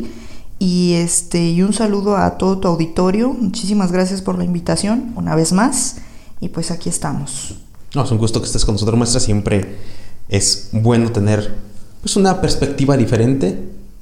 [0.58, 3.34] y este y un saludo a todo tu auditorio.
[3.34, 5.96] Muchísimas gracias por la invitación una vez más
[6.40, 7.54] y pues aquí estamos.
[7.94, 9.20] No, es un gusto que estés con nosotros, maestra.
[9.20, 9.76] Siempre
[10.28, 11.54] es bueno tener
[12.02, 13.58] pues una perspectiva diferente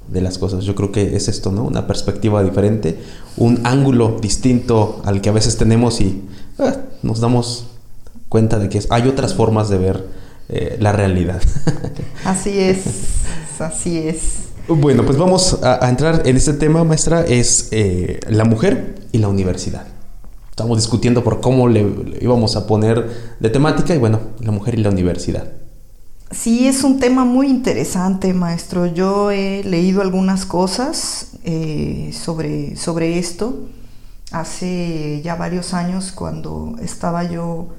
[0.08, 0.64] de las cosas.
[0.64, 1.64] Yo creo que es esto, ¿no?
[1.64, 2.98] Una perspectiva diferente,
[3.36, 6.22] un ángulo distinto al que a veces tenemos y
[6.58, 7.66] ah, nos damos
[8.28, 10.08] cuenta de que hay otras formas de ver
[10.48, 11.40] eh, la realidad.
[12.24, 12.80] así es,
[13.58, 14.44] así es.
[14.66, 19.28] Bueno, pues vamos a, entrar en este tema, maestra, es eh, la mujer y la
[19.28, 19.93] universidad.
[20.54, 21.80] Estamos discutiendo por cómo le,
[22.20, 25.48] íbamos a poner de temática y bueno, la mujer y la universidad.
[26.30, 28.86] Sí, es un tema muy interesante, maestro.
[28.86, 33.66] Yo he leído algunas cosas eh, sobre, sobre esto
[34.30, 37.70] hace ya varios años cuando estaba yo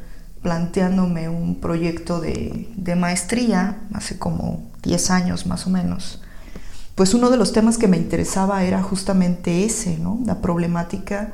[0.42, 6.22] planteándome un proyecto de, de, maestría, hace como 10 años más o menos,
[6.96, 10.20] pues uno de los temas que me interesaba era justamente ese, ¿no?
[10.26, 11.32] La problemática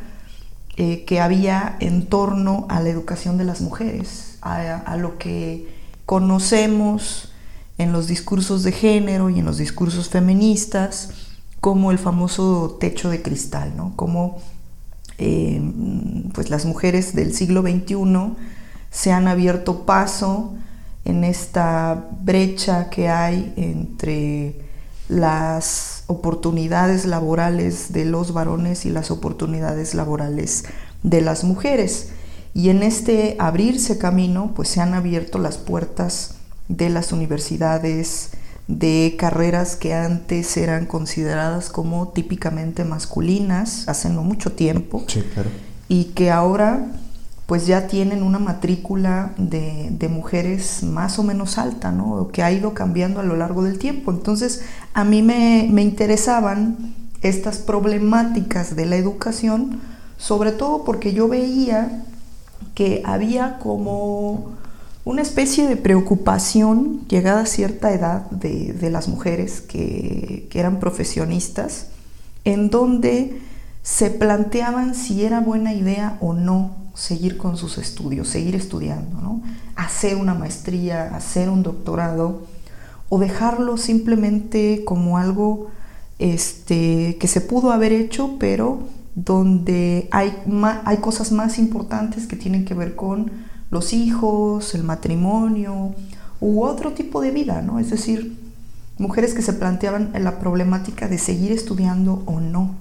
[0.83, 5.71] eh, que había en torno a la educación de las mujeres, a, lo que
[6.07, 7.31] conocemos
[7.77, 11.11] en los discursos de género y en los discursos feministas
[11.59, 13.93] como el famoso techo de cristal, ¿no?
[13.95, 14.41] Como
[15.19, 15.61] eh,
[16.33, 18.33] pues las mujeres del siglo XXI
[18.89, 20.55] se han abierto paso
[21.05, 24.55] en esta brecha que hay entre
[25.09, 30.65] las oportunidades laborales de los varones y las oportunidades laborales
[31.03, 32.09] de las mujeres.
[32.53, 36.35] Y en este abrirse camino, pues se han abierto las puertas
[36.67, 38.31] de las universidades,
[38.67, 45.03] de carreras que antes eran consideradas como típicamente masculinas, hace no mucho tiempo,
[45.87, 46.87] y que ahora
[47.51, 52.29] pues ya tienen una matrícula de, mujeres más o menos alta, ¿no?
[52.31, 54.11] que ha ido cambiando a lo largo del tiempo.
[54.11, 54.61] Entonces,
[54.93, 59.81] a mí me, interesaban estas problemáticas de la educación,
[60.15, 62.05] sobre todo porque yo veía
[62.73, 64.53] que había como
[65.03, 71.87] una especie de preocupación llegada a cierta edad de, las mujeres que, que, eran profesionistas,
[72.45, 73.41] en donde
[73.83, 79.41] se planteaban si era buena idea o no seguir con sus estudios, seguir estudiando, ¿no?
[79.75, 82.43] hacer una maestría, hacer un doctorado,
[83.09, 85.67] o dejarlo simplemente como algo
[86.19, 88.79] este, que se pudo haber hecho, pero
[89.15, 90.33] donde hay,
[90.85, 93.31] hay cosas más importantes que tienen que ver con
[93.69, 95.93] los hijos, el matrimonio
[96.39, 97.79] u otro tipo de vida, ¿no?
[97.79, 98.37] Es decir,
[98.97, 102.75] mujeres que se planteaban la problemática de seguir estudiando o no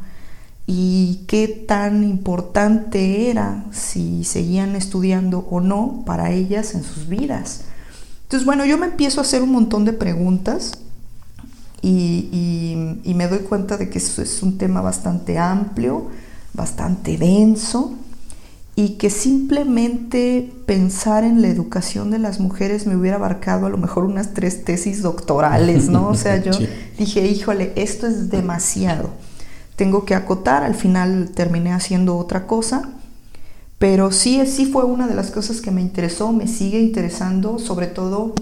[0.72, 7.62] y qué tan importante era si seguían estudiando o no para ellas en sus vidas.
[8.22, 10.74] Entonces, bueno, yo me empiezo a hacer un montón de preguntas
[11.82, 16.06] y, me doy cuenta de que eso es un tema bastante amplio,
[16.54, 17.92] bastante denso
[18.76, 23.76] y que simplemente pensar en la educación de las mujeres me hubiera abarcado a lo
[23.76, 26.06] mejor unas tres tesis doctorales, ¿no?
[26.06, 26.52] O sea, yo
[26.96, 29.10] dije, híjole, esto es demasiado
[29.80, 32.90] tengo que acotar, al final terminé haciendo otra cosa,
[33.78, 37.86] pero sí, sí fue una de las cosas que me interesó, me sigue interesando, sobre
[37.86, 38.34] todo,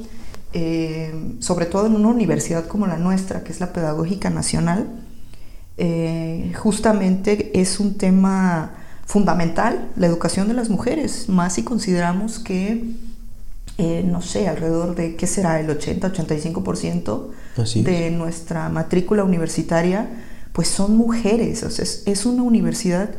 [0.52, 4.88] eh, sobre todo en una universidad como la nuestra, que es la Pedagógica Nacional.
[5.76, 8.72] Eh, justamente es un tema
[9.06, 12.96] fundamental, la educación de las mujeres, más si consideramos que
[13.80, 15.60] eh, no sé, alrededor de, ¿qué será?
[15.60, 17.28] El 80-85%
[17.84, 20.08] de nuestra matrícula universitaria,
[20.52, 21.60] pues son mujeres.
[21.60, 23.10] Sea, es, una universidad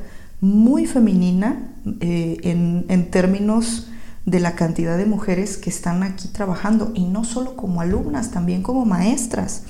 [0.41, 3.87] muy femenina eh, en, en términos
[4.25, 8.61] de la cantidad de mujeres que están aquí trabajando y no solo como alumnas, también
[8.61, 9.63] como maestras.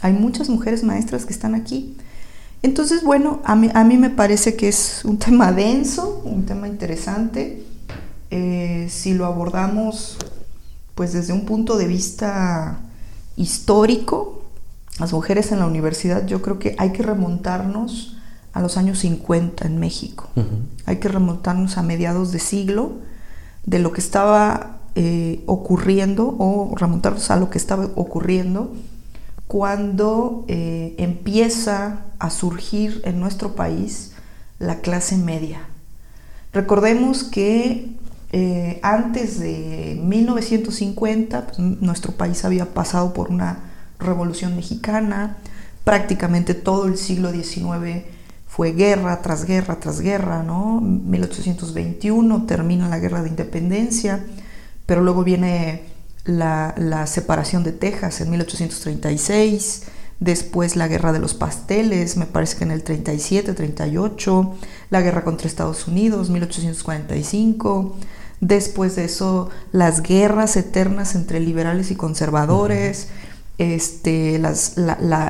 [0.00, 1.96] Hay muchas mujeres maestras que están aquí.
[2.62, 6.68] Entonces, bueno, a mí, a mí me parece que es un tema denso, un tema
[6.68, 7.64] interesante.
[8.30, 10.16] Eh, si lo abordamos
[10.94, 12.80] pues desde un punto de vista
[13.36, 14.41] histórico,
[15.02, 18.16] las mujeres en la universidad, yo creo que hay que remontarnos
[18.52, 20.28] a los años 50 en México.
[20.86, 22.92] Hay que remontarnos a mediados de siglo
[23.66, 28.72] de lo que estaba eh, ocurriendo o remontarnos a lo que estaba ocurriendo
[29.48, 34.12] cuando eh, empieza a surgir en nuestro país
[34.60, 35.62] la clase media.
[36.52, 37.90] Recordemos que
[38.30, 43.71] eh, antes de 1950 pues, nuestro país había pasado por una
[44.02, 45.36] revolución mexicana,
[45.84, 48.04] prácticamente todo el siglo XIX
[48.52, 50.80] fue guerra tras guerra tras guerra, ¿no?
[50.82, 54.22] 1821 termina la guerra de independencia,
[54.84, 55.84] pero luego viene
[56.24, 59.84] la, separación de Texas en 1836,
[60.20, 64.54] después la guerra de los pasteles, me parece que en el 37, 38,
[64.90, 67.96] la guerra contra Estados Unidos, 1845,
[68.40, 73.08] después de eso las guerras eternas entre liberales y conservadores,
[73.58, 74.54] este, la,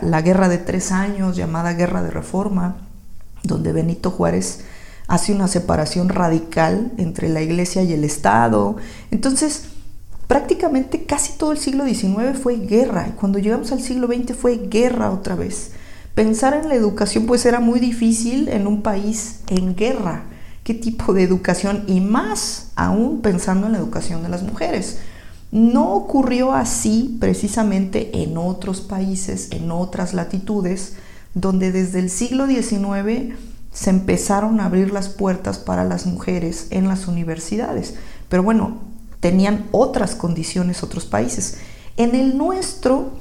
[0.02, 2.76] la guerra de tres años llamada guerra de reforma,
[3.42, 4.60] donde Benito Juárez
[5.08, 8.76] hace una separación radical entre la iglesia y el Estado.
[9.10, 9.64] Entonces,
[10.26, 13.08] prácticamente casi todo el siglo XIX fue guerra.
[13.08, 15.72] Y cuando llegamos al siglo XX fue guerra otra vez.
[16.14, 20.25] Pensar en la educación pues era muy difícil en un país en guerra.
[20.64, 21.84] ¿Qué tipo de educación?
[21.86, 25.00] Y más aún pensando en la educación de las mujeres.
[25.52, 30.94] No ocurrió así precisamente en otros países, en otras latitudes,
[31.34, 33.34] donde desde el siglo XIX
[33.70, 37.94] se empezaron a abrir las puertas para las mujeres en las universidades.
[38.31, 38.81] Pero bueno,
[39.20, 41.58] tenían otras condiciones otros países.
[41.99, 43.12] En el nuestro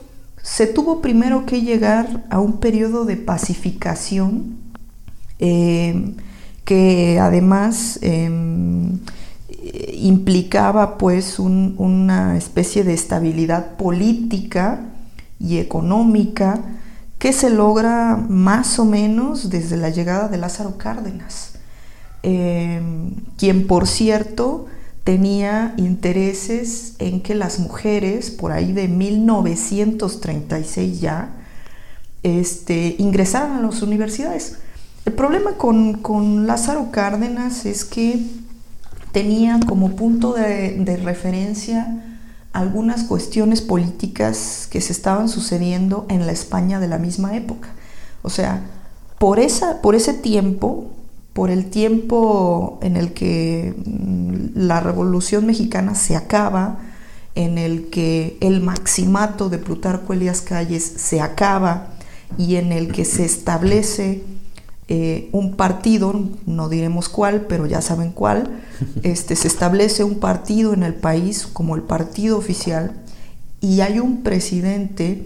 [0.42, 4.56] se tuvo primero que llegar a un periodo de pacificación
[5.40, 6.16] eh,
[6.64, 9.00] que además em,
[9.94, 14.82] implicaba pues una especie de estabilidad política
[15.40, 16.60] y económica
[17.20, 21.54] que se logra más o menos desde la llegada de Lázaro Cárdenas,
[22.24, 24.66] em, quien por cierto
[25.04, 31.30] tenía intereses en que las mujeres, por ahí de 1936 ya,
[32.24, 34.58] este, ingresaran a las universidades.
[35.06, 38.24] El problema con, Lázaro Cárdenas es que
[39.12, 42.04] tenía como punto de, de referencia
[42.54, 47.70] algunas cuestiones políticas que se estaban sucediendo en la España de la misma época.
[48.24, 48.62] O sea,
[49.18, 50.92] por, esa, por ese tiempo,
[51.34, 56.80] por el tiempo en el que mm, la Revolución Mexicana se acaba,
[57.36, 61.88] en el que el maximato de Plutarco Elías Calles se acaba
[62.38, 64.24] y en el que se establece
[64.94, 66.14] eh, un partido,
[66.46, 68.60] no diremos cuál, pero ya saben cuál,
[69.04, 72.92] este, se establece un partido en el país como el partido oficial
[73.62, 75.26] y hay un presidente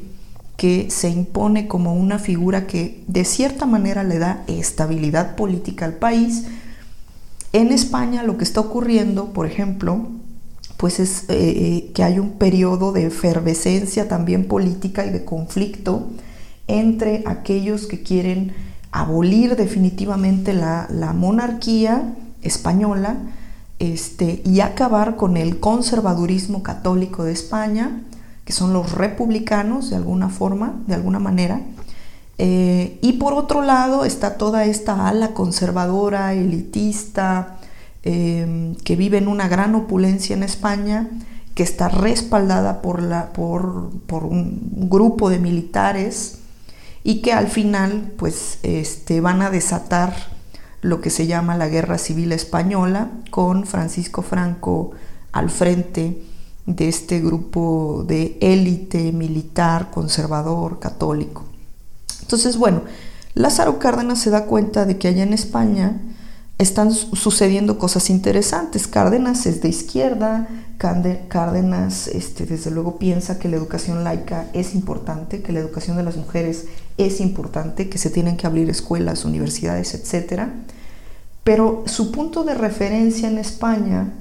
[0.56, 5.94] que se impone como una figura que de cierta manera le da estabilidad política al
[5.94, 6.44] país.
[7.52, 10.10] En España lo que está ocurriendo, por ejemplo,
[10.78, 16.12] pues es eh, eh, que hay un periodo de efervescencia también política y de conflicto
[16.68, 18.54] entre aquellos que quieren
[18.96, 23.18] abolir definitivamente la, monarquía española
[23.78, 28.04] este, y acabar con el conservadurismo católico de España,
[28.46, 31.60] que son los republicanos de alguna forma, de alguna manera.
[32.38, 37.58] Eh, y por otro lado está toda esta ala conservadora, elitista,
[38.04, 41.10] em, que vive en una gran opulencia en España,
[41.54, 46.40] que está respaldada por, la, por, por un grupo de militares
[47.08, 50.16] y que al final pues este, van a desatar
[50.82, 54.92] lo que se llama la Guerra Civil Española con Francisco Franco
[55.32, 56.24] al frente
[56.66, 61.46] de este grupo de élite militar, conservador, católico.
[62.22, 62.82] Entonces, bueno,
[63.36, 66.02] Lázaro Cárdenas se da cuenta de que allá en España
[66.58, 68.88] están sucediendo cosas interesantes.
[68.88, 70.48] Cárdenas es de izquierda,
[70.78, 76.04] Cárdenas este, desde luego piensa que la educación laica es importante, que la educación de
[76.04, 76.66] las mujeres
[76.98, 80.44] es importante, que se tienen que abrir escuelas, universidades, etc.
[81.44, 84.14] Pero su punto de referencia en España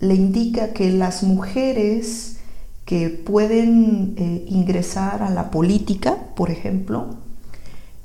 [0.00, 2.36] le indica que las mujeres
[2.84, 7.16] que pueden eh, ingresar a la política, por ejemplo,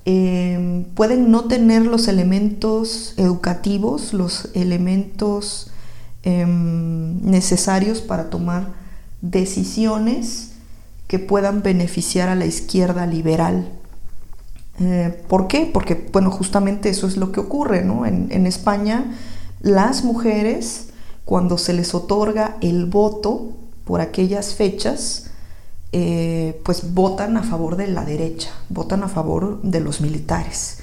[0.06, 5.72] eh, pueden no tener los elementos educativos, los elementos
[6.24, 8.68] em, necesarios para tomar
[9.22, 10.52] decisiones
[11.08, 13.70] que puedan beneficiar a la izquierda liberal.
[14.80, 15.70] Eh, ¿Por qué?
[15.72, 18.06] Porque, bueno, justamente eso es lo que ocurre, ¿no?
[18.06, 19.16] En, España,
[19.62, 20.88] las mujeres,
[21.26, 23.54] cuando se les otorga el voto
[23.86, 25.30] por aquellas fechas,
[25.96, 30.80] eh, pues votan a favor de la derecha, votan a favor de los militares,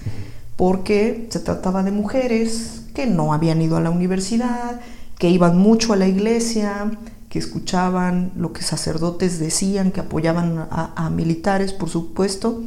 [0.57, 4.81] porque se trataba de mujeres que no habían ido a la universidad,
[5.19, 6.93] que iban mucho a la iglesia,
[7.29, 12.63] que escuchaban lo que sacerdotes decían, que apoyaban a, militares, por supuesto.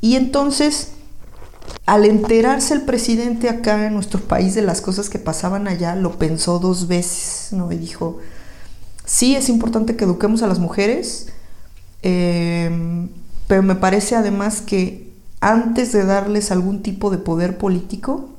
[0.00, 0.92] Y entonces,
[1.84, 6.18] al enterarse el presidente acá en nuestro país de las cosas que pasaban allá, lo
[6.18, 7.70] pensó dos veces, ¿no?
[7.70, 8.18] Y dijo,
[9.04, 11.28] sí es importante que eduquemos a las mujeres,
[12.08, 13.08] Em,
[13.48, 15.10] pero me parece además que
[15.40, 18.30] antes de darles algún tipo de poder político,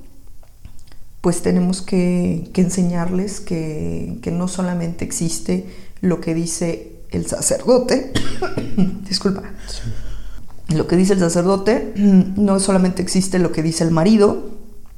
[1.19, 5.65] pues tenemos que, enseñarles que, no solamente existe
[5.99, 8.13] lo que dice el sacerdote,
[9.09, 9.43] disculpa,
[10.69, 14.49] lo que dice el sacerdote, no solamente existe lo que dice el marido,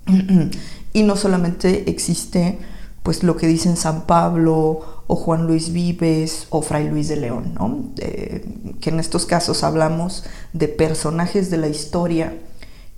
[0.94, 2.60] y no solamente existe
[3.04, 7.54] pues lo que dicen San Pablo o Juan Luis Vives o Fray Luis de León,
[7.56, 7.90] ¿no?
[7.96, 12.34] que en estos casos hablamos de personajes de la historia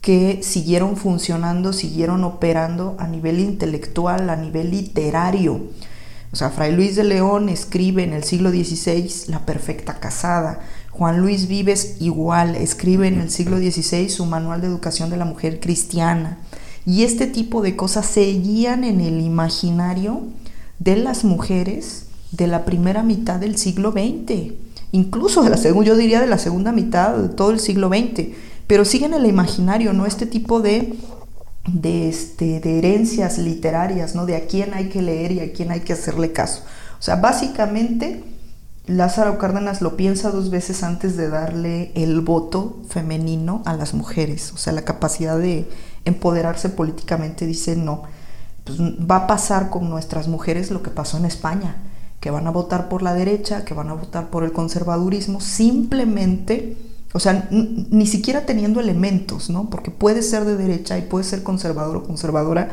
[0.01, 5.61] que siguieron funcionando, siguieron operando a nivel intelectual, a nivel literario.
[6.33, 10.59] O sea, Fray Luis de León escribe en el siglo XVI La Perfecta Casada.
[10.89, 15.25] Juan Luis Vives igual escribe en el siglo XVI su Manual de Educación de la
[15.25, 16.39] Mujer Cristiana.
[16.85, 20.23] Y este tipo de cosas seguían en el imaginario
[20.79, 24.53] de las mujeres de la primera mitad del siglo XX,
[24.91, 28.29] incluso de la segunda, yo diría de la segunda mitad de todo el siglo XX,
[28.67, 30.05] pero siguen en el imaginario, ¿no?
[30.05, 30.95] Este tipo de,
[31.67, 34.25] de, este, de herencias literarias, ¿no?
[34.25, 36.63] De a quién hay que leer y a quién hay que hacerle caso.
[36.97, 38.23] O sea, básicamente
[38.87, 44.51] Lázaro Cárdenas lo piensa dos veces antes de darle el voto femenino a las mujeres,
[44.53, 45.67] o sea, la capacidad de
[46.05, 48.03] empoderarse políticamente, dice no
[48.63, 51.77] pues, va a pasar con nuestras mujeres lo que pasó en España,
[52.19, 56.77] que van a votar por la derecha, que van a votar por el conservadurismo, simplemente,
[57.13, 59.69] o sea, ni siquiera teniendo elementos, ¿no?
[59.69, 62.69] Porque puede ser de derecha y puede ser conservador o conservadora,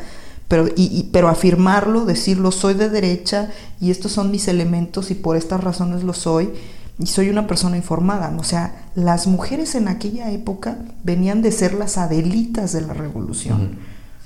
[0.49, 0.67] pero,
[1.13, 6.05] pero afirmarlo, decirlo, soy de derecha y estos son mis elementos y por estas razones
[6.05, 6.51] lo soy
[6.99, 8.35] y soy una persona informada.
[8.39, 13.79] O sea, las mujeres en aquella época venían de ser las adelitas de la revolución.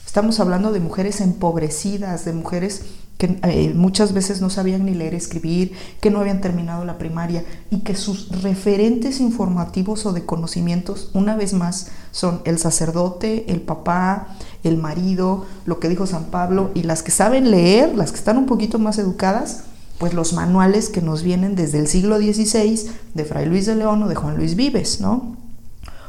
[0.06, 2.84] Estamos hablando de mujeres empobrecidas, de mujeres
[3.18, 7.44] que eh, muchas veces no sabían ni leer, escribir, que no habían terminado la primaria
[7.70, 13.60] y que sus referentes informativos o de conocimientos, una vez más, son el sacerdote, el
[13.60, 18.18] papá, el marido, lo que dijo San Pablo, y las que saben leer, las que
[18.18, 19.64] están un poquito más educadas,
[20.02, 24.02] pues los manuales que nos vienen desde el siglo XVI de Fray Luis de León
[24.02, 25.36] o de Juan Luis Vives, ¿no?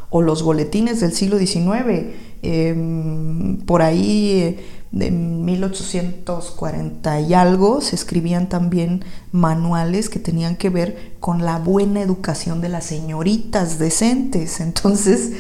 [0.10, 2.14] O los boletines del siglo XIX,
[2.46, 10.70] Em, por ahí eh, de 1840 y algo se escribían también manuales que tenían que
[10.70, 14.60] ver con la buena educación de las señoritas decentes.
[14.60, 15.32] Entonces,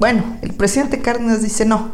[0.00, 1.88] bueno, el presidente Cárdenas dice, no,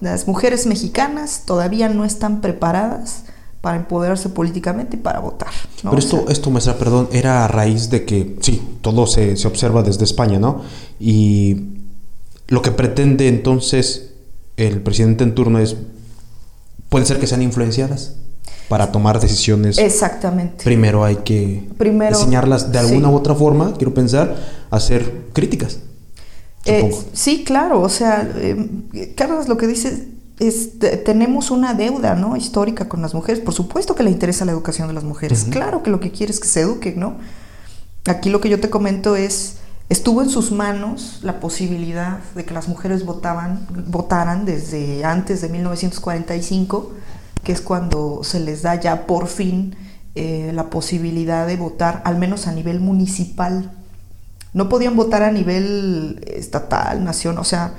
[0.00, 3.26] las mujeres mexicanas todavía no están preparadas
[3.64, 5.48] para empoderarse políticamente y para votar.
[5.82, 9.82] Pero esto, esto, maestra, perdón, era a raíz de que, sí, todo se, se observa
[9.82, 10.60] desde España, ¿no?
[11.00, 11.78] Y
[12.46, 14.10] lo que pretende entonces
[14.58, 15.76] el presidente en turno es,
[16.90, 18.16] puede ser que sean influenciadas
[18.68, 19.78] para tomar decisiones.
[19.78, 20.62] Exactamente.
[20.62, 24.36] Primero hay que enseñarlas de alguna u otra forma, quiero pensar,
[24.68, 25.78] a ser críticas.
[26.66, 30.13] Eh, sí, claro, o sea, eh, Carlos lo que dice
[31.04, 32.36] tenemos una deuda ¿no?
[32.36, 33.40] histórica con las mujeres.
[33.40, 36.32] Por supuesto que le interesa la educación de las mujeres, claro que lo que quiere
[36.32, 37.16] es que se eduquen, ¿no?
[38.06, 39.58] Aquí lo que yo te comento es
[39.90, 45.50] Estuvo en sus manos la posibilidad de que las mujeres votaban, votaran desde antes de
[45.50, 46.92] 1945,
[47.42, 49.76] que es cuando se les da ya por fin
[50.14, 53.72] eh, la posibilidad de votar, al menos a nivel municipal.
[54.54, 57.74] No podían votar a nivel estatal, nación, o sea,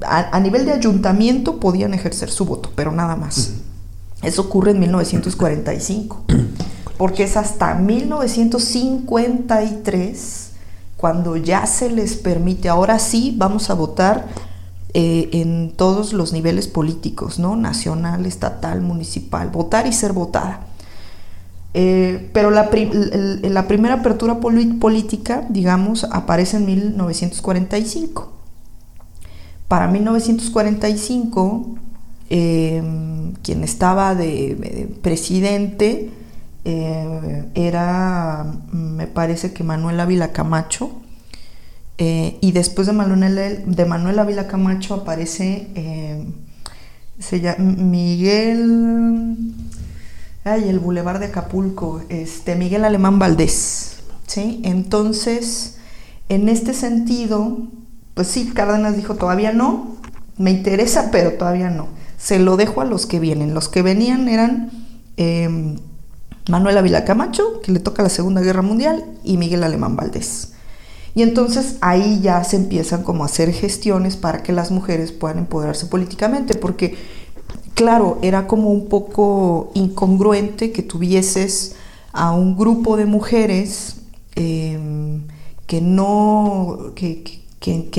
[0.00, 3.52] a, nivel de ayuntamiento podían ejercer su voto, pero nada más.
[4.22, 6.24] Eso ocurre en 1945,
[6.98, 10.46] porque es hasta 1953
[10.96, 14.26] cuando ya se les permite, ahora sí vamos a votar
[14.94, 17.54] eh, en todos los niveles políticos, ¿no?
[17.54, 20.60] Nacional, estatal, municipal, votar y ser votada.
[21.74, 22.70] Eh, pero la,
[23.42, 28.35] la, primera apertura política, digamos, aparece en 1945.
[29.68, 31.76] Para 1945,
[32.30, 36.10] em, quien estaba de, presidente
[36.64, 40.90] eh, era, me parece que Manuel Ávila Camacho,
[41.98, 46.32] eh, y después de Manuel, de Manuel Ávila Camacho aparece em,
[47.18, 49.54] se llama Miguel
[50.46, 53.96] ay, el Boulevard de Acapulco, este, Miguel Alemán Valdés.
[54.26, 54.60] ¿sí?
[54.64, 55.76] Entonces,
[56.28, 57.66] en este sentido,
[58.16, 59.98] pues sí, Cárdenas dijo, todavía no,
[60.38, 61.88] me interesa, pero todavía no.
[62.16, 63.52] Se lo dejo a los que vienen.
[63.52, 64.70] Los que venían eran
[65.18, 65.76] eh,
[66.48, 70.54] Manuel Ávila Camacho, que le toca la Segunda Guerra Mundial, y Miguel Alemán Valdés.
[71.14, 75.36] Y entonces ahí ya se empiezan como a hacer gestiones para que las mujeres puedan
[75.36, 76.96] empoderarse políticamente, porque
[77.74, 81.76] claro, era como un poco incongruente que tuvieses
[82.14, 83.96] a un grupo de mujeres
[84.36, 85.26] em,
[85.66, 87.44] que, no, que,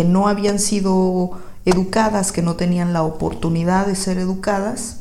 [0.06, 1.32] no habían sido
[1.66, 5.00] educadas, que no tenían la oportunidad de ser educadas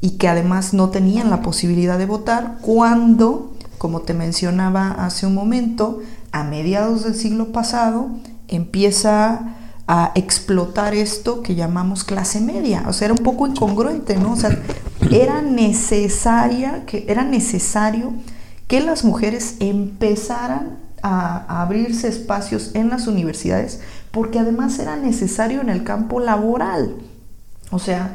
[0.00, 5.34] y que además no tenían la posibilidad de votar cuando, como te mencionaba hace un
[5.34, 6.00] momento,
[6.32, 8.08] a mediados del siglo pasado
[8.48, 9.56] empieza
[9.86, 12.84] a explotar esto que llamamos clase media.
[12.88, 14.32] O sea, era un poco incongruente, ¿no?
[14.32, 14.58] O sea,
[15.10, 18.14] era necesaria, que, era necesario
[18.66, 23.80] que las mujeres empezaran a, abrirse espacios en las universidades,
[24.10, 26.96] porque además era necesario en el campo laboral.
[27.70, 28.14] O sea,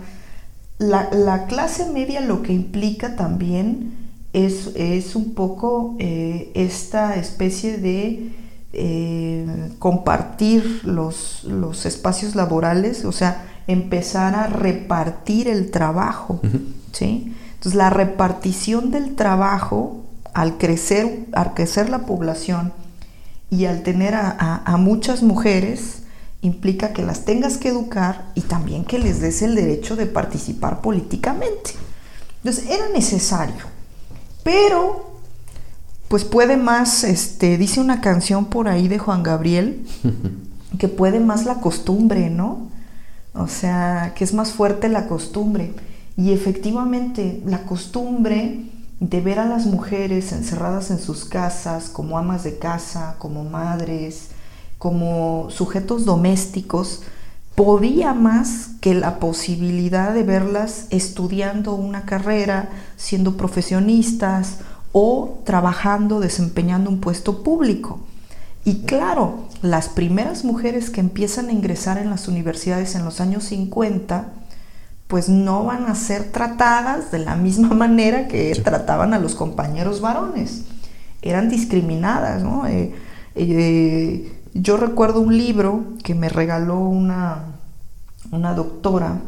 [0.79, 3.93] la, clase media lo que implica también
[4.33, 8.31] es, es un poco eh, esta especie de
[8.73, 11.45] eh, compartir los,
[11.85, 16.41] espacios laborales, o sea, empezar a repartir el trabajo.
[16.91, 17.33] ¿sí?
[17.55, 20.03] Entonces, la repartición del trabajo,
[20.33, 22.73] al crecer, al crecer la población
[23.49, 26.03] y al tener a, muchas mujeres,
[26.41, 30.81] implica que las tengas que educar y también que les des el derecho de participar
[30.81, 31.71] políticamente.
[32.43, 33.65] Entonces, era necesario.
[34.43, 35.07] Pero
[36.07, 39.85] pues puede más, este, dice una canción por ahí de Juan Gabriel,
[40.79, 42.69] que puede más la costumbre, ¿no?
[43.33, 45.73] O sea, que es más fuerte la costumbre.
[46.15, 52.43] Y efectivamente, la costumbre de ver a las mujeres encerradas en sus casas, como amas
[52.43, 54.29] de casa, como madres,
[54.77, 57.03] como sujetos domésticos,
[57.55, 64.57] podía más que la posibilidad de verlas estudiando una carrera, siendo profesionistas
[64.91, 67.99] o trabajando, desempeñando un puesto público.
[68.63, 73.45] Y claro, las primeras mujeres que empiezan a ingresar en las universidades en los años
[73.45, 74.33] 50,
[75.07, 80.01] pues no van a ser tratadas de la misma manera que trataban a los compañeros
[80.01, 80.63] varones.
[81.21, 82.67] Eran discriminadas, ¿no?
[82.67, 82.93] Eh,
[83.35, 87.55] eh, yo recuerdo un libro que me regaló una,
[88.31, 89.19] una doctora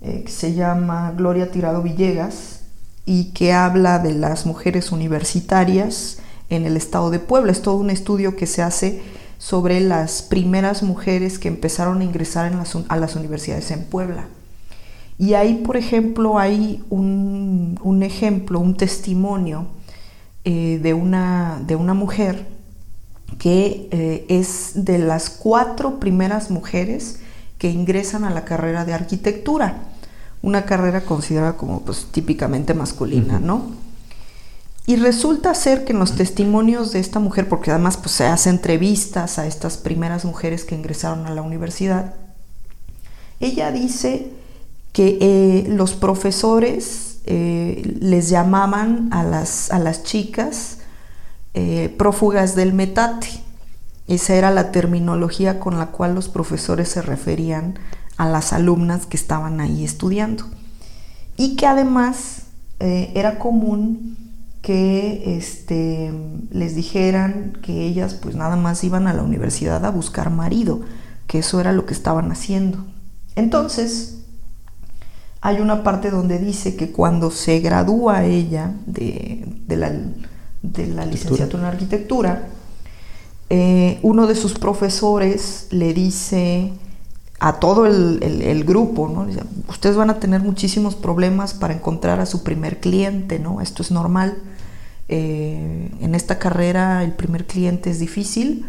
[0.00, 2.62] eh, que se llama Gloria Tirado Villegas,
[3.04, 6.18] y que habla de las mujeres universitarias
[6.50, 7.52] en el estado de Puebla.
[7.52, 9.02] Es todo un estudio que se hace
[9.38, 12.52] sobre las primeras mujeres que empezaron a ingresar
[12.88, 14.26] a las universidades en Puebla.
[15.22, 19.68] Y ahí, por ejemplo, hay un, ejemplo, un testimonio
[20.44, 22.48] eh, de, una, de, una, mujer
[23.38, 27.20] que eh, es de las cuatro primeras mujeres
[27.58, 29.84] que ingresan a la carrera de arquitectura
[30.42, 33.70] una carrera considerada como pues, típicamente masculina, ¿no?
[34.86, 38.50] Y resulta ser que en los testimonios de esta mujer, porque además pues, se hace
[38.50, 42.14] entrevistas a estas primeras mujeres que ingresaron a la universidad,
[43.38, 44.41] ella dice
[44.92, 50.78] que eh, los profesores eh, les llamaban a las, a las chicas
[51.54, 53.28] eh, prófugas del metate.
[54.06, 57.78] Esa era la terminología con la cual los profesores se referían
[58.16, 60.44] a las alumnas que estaban ahí estudiando.
[61.36, 62.42] Y que además
[62.78, 64.16] era común
[64.60, 66.12] que este,
[66.50, 70.80] les dijeran que ellas pues nada más iban a la universidad a buscar marido,
[71.28, 72.84] que eso era lo que estaban haciendo.
[73.36, 74.21] Entonces,
[75.42, 79.92] hay una parte donde dice que cuando se gradúa ella de, la,
[80.62, 82.46] de la, licenciatura en arquitectura,
[83.50, 86.72] eh, uno de sus profesores le dice
[87.40, 89.26] a todo el, grupo, ¿no?
[89.68, 93.60] Ustedes van a tener muchísimos problemas para encontrar a su primer cliente, ¿no?
[93.60, 94.36] Esto es normal.
[95.08, 98.64] Eh, en esta carrera el primer cliente es difícil,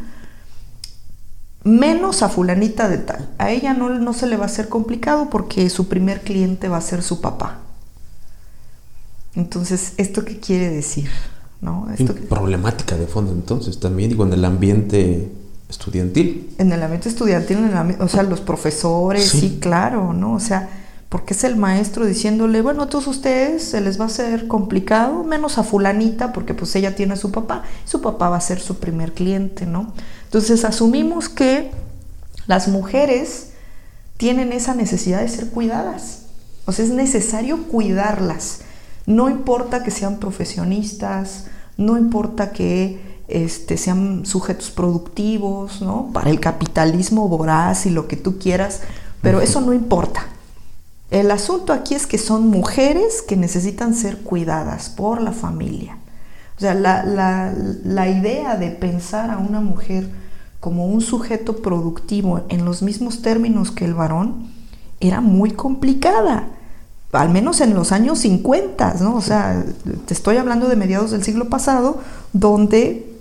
[1.63, 3.29] menos a fulanita de tal.
[3.37, 6.77] A ella no, no se le va a hacer complicado porque su primer cliente va
[6.77, 7.59] a ser su papá.
[9.35, 11.09] Entonces, ¿esto qué quiere decir?
[11.61, 11.87] ¿No?
[11.97, 15.31] ¿Esto Problemática de fondo entonces también, digo, en el ambiente
[15.69, 16.53] estudiantil.
[16.57, 17.57] En el ambiente estudiantil,
[17.99, 19.57] o sea, los profesores, sí.
[19.59, 20.33] claro, ¿no?
[20.33, 20.69] O sea,
[21.09, 25.23] porque es el maestro diciéndole, bueno, a todos ustedes se les va a hacer complicado,
[25.23, 28.59] menos a fulanita, porque pues ella tiene a su papá, su papá va a ser
[28.59, 29.93] su primer cliente, ¿no?
[30.33, 31.69] Entonces asumimos que
[32.47, 33.49] las mujeres
[34.17, 36.23] tienen esa necesidad de ser cuidadas,
[36.65, 38.61] o sea, es necesario cuidarlas,
[39.05, 41.45] no importa que sean profesionistas,
[41.77, 46.09] no importa que este, sean sujetos productivos, ¿no?
[46.11, 48.81] Para el capitalismo voraz y lo que tú quieras,
[49.21, 50.25] pero eso no importa.
[51.11, 55.99] El asunto aquí es que son mujeres que necesitan ser cuidadas por la familia.
[56.57, 60.22] O sea, la, idea de pensar a una mujer
[60.63, 64.47] como un sujeto productivo en los mismos términos que el varón
[65.01, 66.47] era muy complicada,
[67.11, 69.13] al menos en los años 50, ¿no?
[69.15, 69.61] O sea,
[70.05, 71.99] te estoy hablando de mediados del siglo pasado,
[72.31, 73.13] donde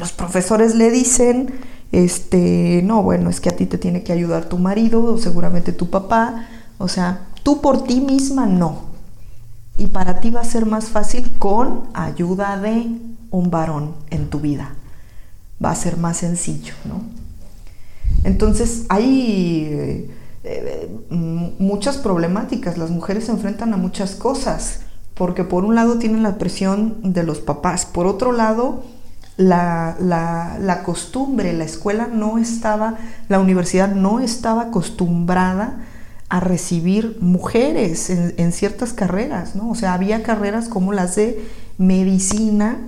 [0.00, 1.54] los profesores le dicen,
[1.92, 5.72] este, no, bueno, es que a ti te tiene que ayudar tu marido o seguramente
[5.72, 8.88] tu papá, o sea, tú por ti misma no.
[9.76, 12.90] Y para ti va a ser más fácil con ayuda de
[13.30, 14.74] un varón en tu vida.
[15.62, 17.02] Va a ser más sencillo, ¿no?
[18.24, 20.10] Entonces hay eh,
[20.44, 22.78] eh, muchas problemáticas.
[22.78, 24.80] Las mujeres se enfrentan a muchas cosas,
[25.14, 28.82] porque por un lado tienen la presión de los papás, por otro lado
[29.38, 32.96] la, la, costumbre, la escuela no estaba,
[33.28, 35.84] la universidad no estaba acostumbrada
[36.28, 39.70] a recibir mujeres en, ciertas carreras, ¿no?
[39.70, 42.78] O sea, había carreras como las de medicina,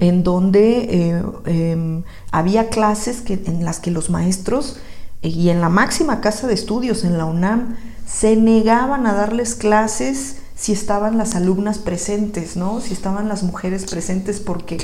[0.00, 4.78] en donde eh, em, había clases que, en las que los maestros,
[5.22, 10.36] y en la máxima casa de estudios, en la UNAM, se negaban a darles clases
[10.54, 12.80] si estaban las alumnas presentes, ¿no?
[12.80, 14.78] Si estaban las mujeres presentes, porque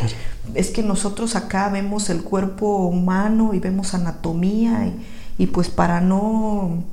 [0.55, 4.93] es que nosotros acá vemos el cuerpo humano y vemos anatomía
[5.39, 6.85] y, pues para no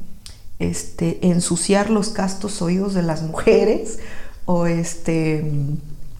[0.59, 3.99] este, ensuciar los castos oídos de las mujeres
[4.45, 5.51] o este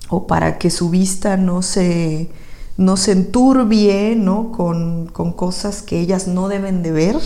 [0.10, 2.30] o para que su vista no se
[2.78, 4.52] no se enturbie ¿no?
[4.52, 7.18] Con, con cosas que ellas no deben de ver,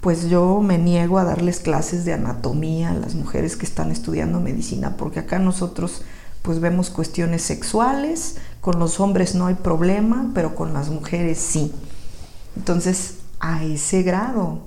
[0.00, 4.40] pues yo me niego a darles clases de anatomía a las mujeres que están estudiando
[4.40, 6.02] medicina, porque acá nosotros
[6.42, 11.72] pues vemos cuestiones sexuales, con los hombres no hay problema, pero con las mujeres sí.
[12.56, 14.60] Entonces, a ese grado.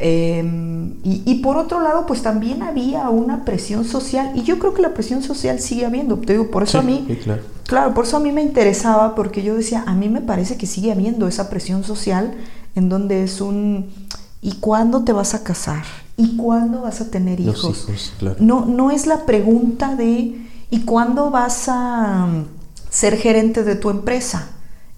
[0.00, 4.82] Em, y, por otro lado, pues también había una presión social, y yo creo que
[4.82, 6.16] la presión social sigue habiendo.
[6.18, 7.42] Te digo, por eso a mí, claro.
[7.66, 10.66] claro, por eso a mí me interesaba, porque yo decía, a mí me parece que
[10.66, 12.32] sigue habiendo esa presión social
[12.76, 13.86] en donde es un
[14.40, 15.84] ¿Y cuándo te vas a casar?
[16.16, 17.88] ¿Y cuándo vas a tener hijos?
[18.38, 22.28] no, no es la pregunta de ¿y cuándo vas a
[22.88, 24.50] ser gerente de tu empresa?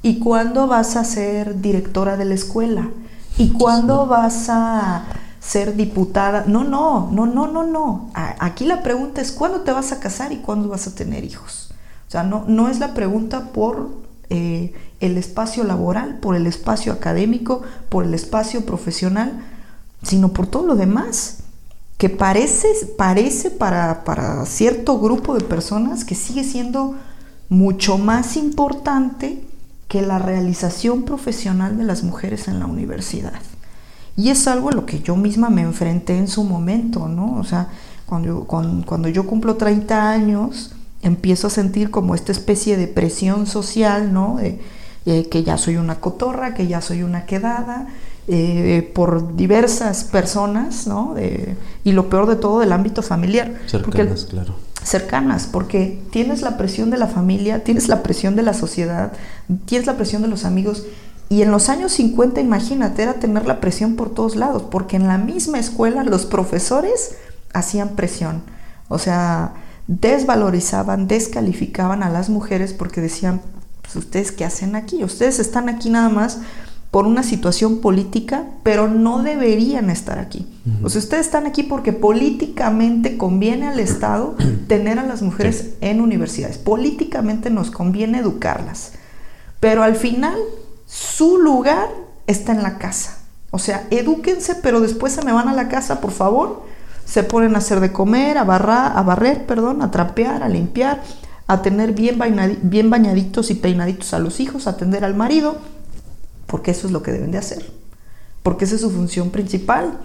[0.03, 2.91] ¿Y cuándo vas a ser directora de la escuela?
[3.41, 5.05] ¿Y cuándo vas a
[5.41, 6.45] ser diputada?
[6.47, 8.11] No, no, no, no, no, no.
[8.15, 11.73] Aquí la pregunta es ¿cuándo te vas a casar y cuándo vas a tener hijos?
[12.07, 13.93] O sea, no, no es la pregunta por
[14.29, 19.41] eh, el espacio laboral, por el espacio académico, por el espacio profesional,
[20.03, 21.39] sino por todo lo demás,
[21.97, 26.95] que parece, parece para, para cierto grupo de personas que sigue siendo
[27.49, 29.43] mucho más importante
[29.91, 33.41] que la realización profesional de las mujeres en la universidad.
[34.17, 37.37] Y es algo a lo que yo misma me enfrenté en su momento, ¿no?
[37.37, 37.67] O sea,
[38.07, 40.71] cuando, cuando, cuando yo cumplo 30 años,
[41.03, 44.39] empiezo a sentir como esta especie de presión social, ¿no?
[44.39, 44.61] Eh,
[45.05, 47.89] que ya soy una cotorra, que ya soy una quedada,
[48.29, 51.17] eh, por diversas personas, ¿no?
[51.83, 53.59] y lo peor de todo del ámbito familiar.
[53.67, 54.55] Cercanas, claro.
[54.83, 59.13] Cercanas, porque tienes la presión de la familia, tienes la presión de la sociedad,
[59.67, 60.85] tienes la presión de los amigos.
[61.29, 65.07] Y en los años 50, imagínate, era tener la presión por todos lados, porque en
[65.07, 67.17] la misma escuela los profesores
[67.53, 68.43] hacían presión.
[68.89, 69.53] O sea,
[69.87, 73.41] desvalorizaban, descalificaban a las mujeres porque decían,
[73.83, 76.39] pues ustedes qué hacen aquí, ustedes están aquí nada más
[76.91, 80.47] por una situación política, pero no deberían estar aquí.
[80.83, 84.35] O sea, ustedes están aquí porque políticamente conviene al Estado
[84.69, 86.59] tener a las mujeres en universidades.
[86.59, 88.93] Políticamente nos conviene educarlas.
[89.61, 90.37] Pero al final,
[90.87, 91.89] su lugar
[92.27, 93.19] está en la casa.
[93.53, 96.65] O sea, edúquense, pero después se me van a la casa, por favor,
[97.05, 101.03] se ponen a hacer de comer, a, barrar, a barrer, perdón, a trapear, a limpiar,
[101.47, 102.19] a tener bien,
[102.63, 105.59] bien bañaditos y peinaditos a los hijos, a atender al marido,
[106.51, 107.71] porque eso es lo que deben de hacer,
[108.43, 109.99] porque esa es su función principal.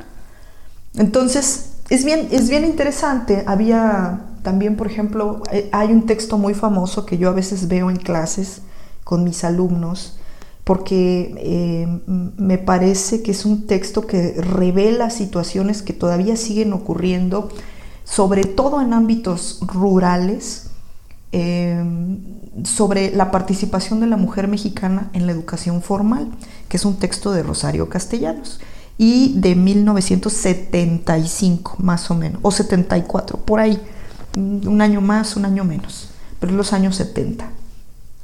[0.95, 3.43] Entonces, es bien, es bien interesante.
[3.47, 7.89] Había también, por ejemplo, eh, hay un texto muy famoso que yo a veces veo
[7.89, 8.61] en clases
[9.03, 10.19] con mis alumnos,
[10.63, 11.87] porque eh,
[12.37, 17.49] me parece que es un texto que revela situaciones que todavía siguen ocurriendo,
[18.03, 20.69] sobre todo en ámbitos rurales,
[21.31, 21.83] eh,
[22.63, 26.29] sobre la participación de la mujer mexicana en la educación formal,
[26.69, 28.61] que es un texto de Rosario Castellanos
[28.97, 33.77] y de 1975 más o menos, o 74, por ahí,
[34.35, 37.47] un año más, un año menos, pero en los años 70.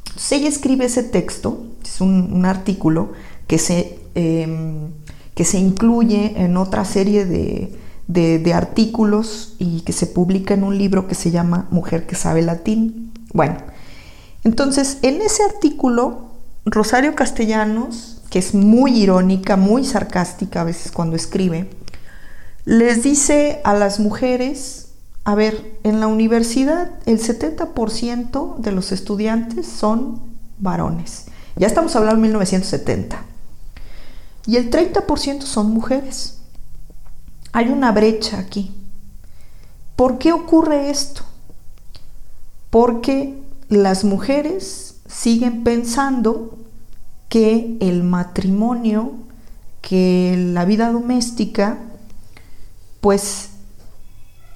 [0.06, 3.12] Entonces ella escribe ese texto, es un, artículo
[3.48, 4.92] que se, em,
[5.36, 10.78] que se incluye en otra serie de, de, artículos y que se publica en un
[10.78, 13.12] libro que se llama Mujer que sabe latín.
[13.34, 13.56] Bueno,
[14.44, 16.32] entonces en ese artículo,
[16.66, 21.70] Rosario Castellanos que es muy irónica, muy sarcástica a veces cuando escribe,
[22.64, 24.94] les dice a las mujeres,
[25.26, 30.22] a ver, en la universidad el 70% de los estudiantes son
[30.60, 31.26] varones.
[31.58, 33.22] Ya estamos hablando de 1970.
[34.48, 36.38] Y el 30% son mujeres.
[37.52, 38.74] Hay una brecha aquí.
[39.98, 41.24] ¿Por qué ocurre esto?
[42.70, 43.41] Porque
[43.72, 46.58] las mujeres siguen pensando
[47.30, 49.14] que el matrimonio,
[49.82, 51.78] que la vida doméstica,
[53.00, 53.52] pues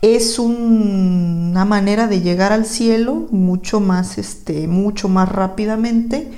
[0.01, 6.29] es una manera de llegar al cielo mucho más, este, mucho más rápidamente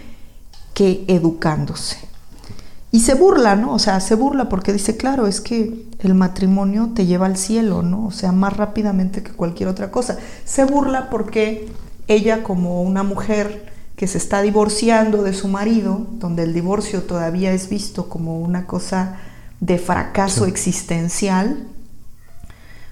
[0.75, 1.97] que educándose.
[2.91, 3.73] Y se burla, ¿no?
[3.73, 7.81] O sea, se burla porque dice, claro, es que el matrimonio te lleva al cielo,
[7.81, 8.05] ¿no?
[8.05, 10.17] O sea, más rápidamente que cualquier otra cosa.
[10.45, 11.67] Se burla porque
[12.07, 17.51] ella como una mujer que se está divorciando de su marido, donde el divorcio todavía
[17.51, 19.17] es visto como una cosa
[19.59, 21.67] de fracaso existencial,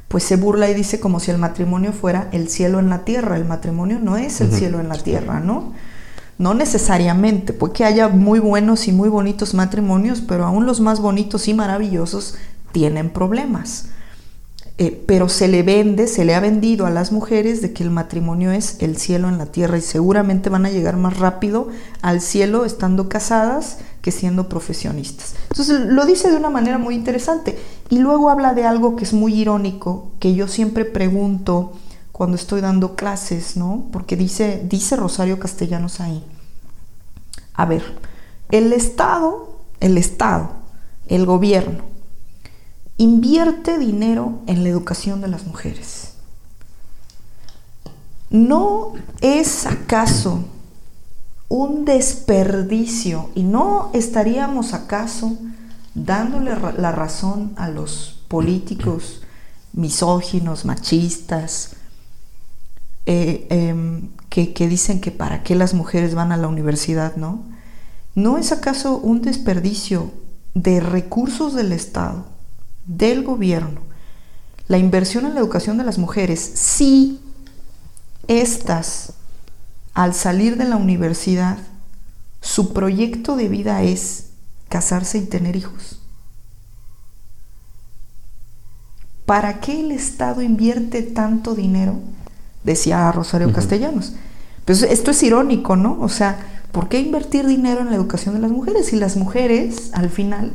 [0.07, 3.37] pues se burla y dice como si el matrimonio fuera el cielo en la tierra.
[3.37, 5.73] El matrimonio no es el cielo en la tierra, ¿no?
[6.37, 10.99] No necesariamente, puede que haya muy buenos y muy bonitos matrimonios, pero aún los más
[10.99, 12.35] bonitos y maravillosos
[12.71, 13.89] tienen problemas.
[14.77, 17.91] Eh, pero se le vende, se le ha vendido a las mujeres de que el
[17.91, 21.69] matrimonio es el cielo en la tierra y seguramente van a llegar más rápido
[22.01, 25.35] al cielo estando casadas que siendo profesionistas.
[25.49, 27.57] Entonces lo dice de una manera muy interesante
[27.89, 31.71] y luego habla de algo que es muy irónico, que yo siempre pregunto
[32.11, 33.85] cuando estoy dando clases, ¿no?
[33.93, 36.21] Porque dice, dice Rosario Castellanos ahí,
[37.53, 37.83] a ver,
[38.51, 40.49] el Estado, el Estado,
[41.07, 41.94] el gobierno,
[42.97, 46.13] invierte dinero en la educación de las mujeres.
[48.29, 50.45] ¿No es acaso
[51.47, 55.37] un desperdicio y no estaríamos acaso
[55.93, 59.21] dándole la razón a los políticos
[59.73, 61.75] misóginos, machistas,
[63.05, 67.43] eh, em, que, que dicen que para qué las mujeres van a la universidad, ¿no?
[68.15, 70.11] ¿No es acaso un desperdicio
[70.55, 72.34] de recursos del Estado
[72.85, 73.85] del gobierno
[74.67, 77.19] la inversión en la educación de las mujeres si
[78.27, 79.13] estas,
[79.93, 81.57] al salir de la universidad,
[82.41, 84.27] su proyecto de vida es
[84.69, 86.01] casarse y tener hijos?
[89.25, 91.99] ¿Para qué el Estado invierte tanto dinero?
[92.63, 94.13] Decía Rosario Castellanos.
[94.65, 95.99] Pues esto es irónico, ¿no?
[95.99, 99.89] O sea, ¿por qué invertir dinero en la educación de las mujeres si las mujeres,
[99.93, 100.51] al final,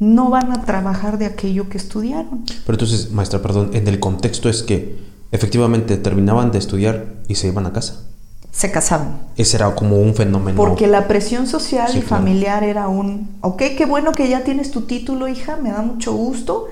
[0.00, 2.44] no van a trabajar de aquello que estudiaron.
[2.66, 4.98] Pero entonces, maestra, perdón, en el contexto es que
[5.30, 8.06] efectivamente terminaban de estudiar y se iban a casa.
[8.50, 9.20] Se casaban.
[9.36, 10.56] Ese era como un fenómeno.
[10.56, 14.82] Porque la presión social y familiar era un, ok, qué bueno que ya tienes tu
[14.82, 16.66] título, hija, me da mucho gusto.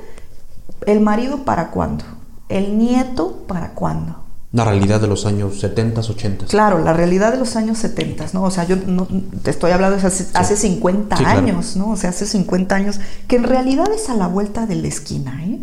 [0.87, 2.05] ¿El marido para cuándo?
[2.49, 4.17] ¿El nieto para cuándo?
[4.51, 6.47] La realidad de los años 70, 80.
[6.47, 8.45] Claro, la realidad de los años 70, ¿no?
[8.45, 9.07] O sea, yo no,
[9.43, 11.91] te estoy hablando de hace, hace 50 años, ¿no?
[11.91, 15.45] O sea, hace 50 años, que en realidad es a la vuelta de la esquina,
[15.45, 15.59] ¿eh?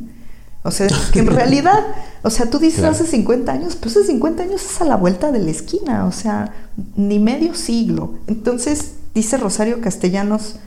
[0.62, 1.80] O sea, que en realidad,
[2.22, 5.32] o sea, tú dices hace 50 años, pues hace 50 años es a la vuelta
[5.32, 6.54] de la esquina, o sea,
[6.96, 8.14] ni medio siglo.
[8.28, 10.58] Entonces, dice Rosario Castellanos,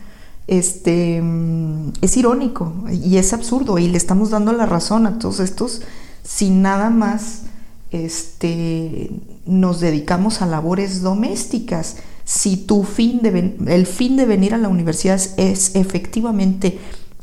[0.48, 5.40] este, mm, es irónico y es absurdo y le estamos dando la razón a todos
[5.40, 5.83] estos
[6.24, 7.42] sin nada más
[7.90, 9.11] este,
[9.46, 11.96] nos dedicamos a labores domésticas.
[12.24, 16.79] Si tu fin de el fin de venir a la universidad es, efectivamente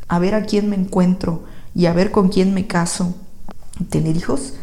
[0.08, 3.16] a ver a quién me encuentro y a ver con quién me caso,
[3.90, 4.54] tener hijos,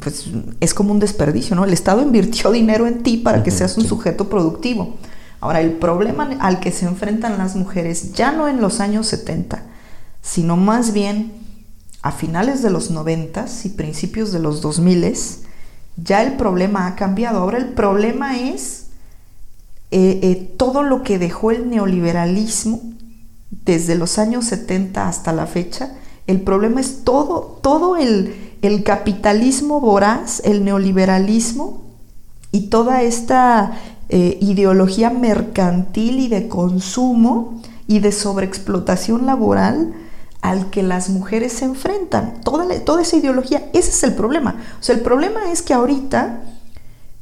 [0.00, 0.26] pues
[0.60, 1.64] es como un desperdicio, ¿no?
[1.64, 4.96] El Estado invirtió dinero en ti para que seas un sujeto productivo.
[5.40, 9.62] Ahora, el problema al que se enfrentan las mujeres, ya no en los años 70,
[10.22, 11.32] sino más bien
[12.02, 15.14] a finales de los 90 y principios de los 2000
[15.96, 17.40] ya el problema ha cambiado.
[17.40, 18.86] Ahora el problema es
[19.90, 22.80] eh, eh, todo lo que dejó el neoliberalismo
[23.64, 25.92] desde los años 70 hasta la fecha.
[26.26, 31.82] El problema es todo, todo el, el capitalismo voraz, el neoliberalismo
[32.52, 39.94] y toda esta eh, ideología mercantil y de consumo y de sobreexplotación laboral
[40.42, 42.40] al que las mujeres se enfrentan.
[42.42, 44.56] Toda, toda esa ideología, ese es el problema.
[44.78, 46.40] O sea, el problema es que ahorita,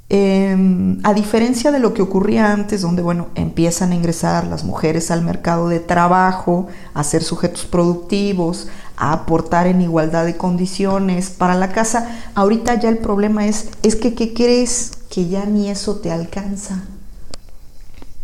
[0.09, 5.11] em, a diferencia de lo que ocurría antes, donde, bueno, empiezan a ingresar las mujeres
[5.11, 11.55] al mercado de trabajo, a ser sujetos productivos, a aportar en igualdad de condiciones para
[11.55, 14.93] la casa, ahorita ya el problema es, es que, ¿qué crees?
[15.11, 16.85] Que ya ni eso te alcanza.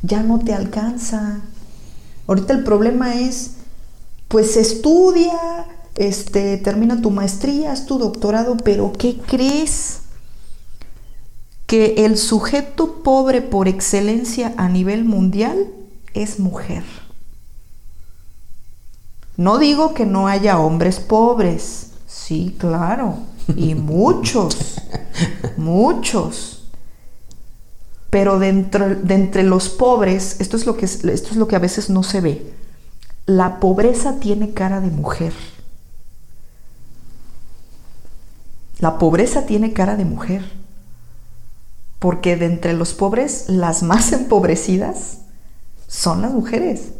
[0.02, 1.40] Ya no te alcanza.
[2.26, 3.55] Ahorita el problema es,
[4.28, 10.00] pues estudia, este, termina tu maestría, haz tu doctorado, pero ¿qué crees?
[11.66, 15.68] Que el sujeto pobre por excelencia a nivel mundial
[16.14, 16.84] es mujer.
[19.36, 23.18] No digo que no haya hombres pobres, sí, claro,
[23.54, 24.56] y muchos,
[25.56, 26.64] muchos.
[28.08, 31.90] Pero de entre, los pobres, esto es, lo que, esto es lo que a veces
[31.90, 32.52] no se ve,
[33.26, 35.32] la pobreza tiene cara de mujer.
[38.78, 40.44] La pobreza tiene cara de mujer.
[41.98, 45.18] Porque de entre los pobres, las más empobrecidas
[45.88, 46.92] son las mujeres.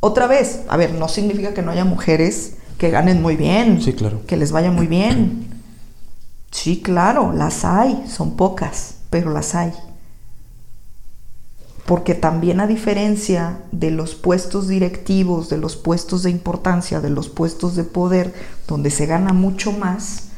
[0.00, 3.80] Otra vez, a ver, no significa que no haya mujeres que ganen muy bien.
[3.82, 4.24] Sí, claro.
[4.26, 5.48] Que les vaya muy bien.
[6.52, 9.72] Sí, claro, las hay, son pocas, pero las hay
[11.86, 17.28] porque también a diferencia de los puestos directivos, de los puestos de importancia, de los
[17.28, 18.32] puestos de poder,
[18.68, 20.28] donde se gana mucho más,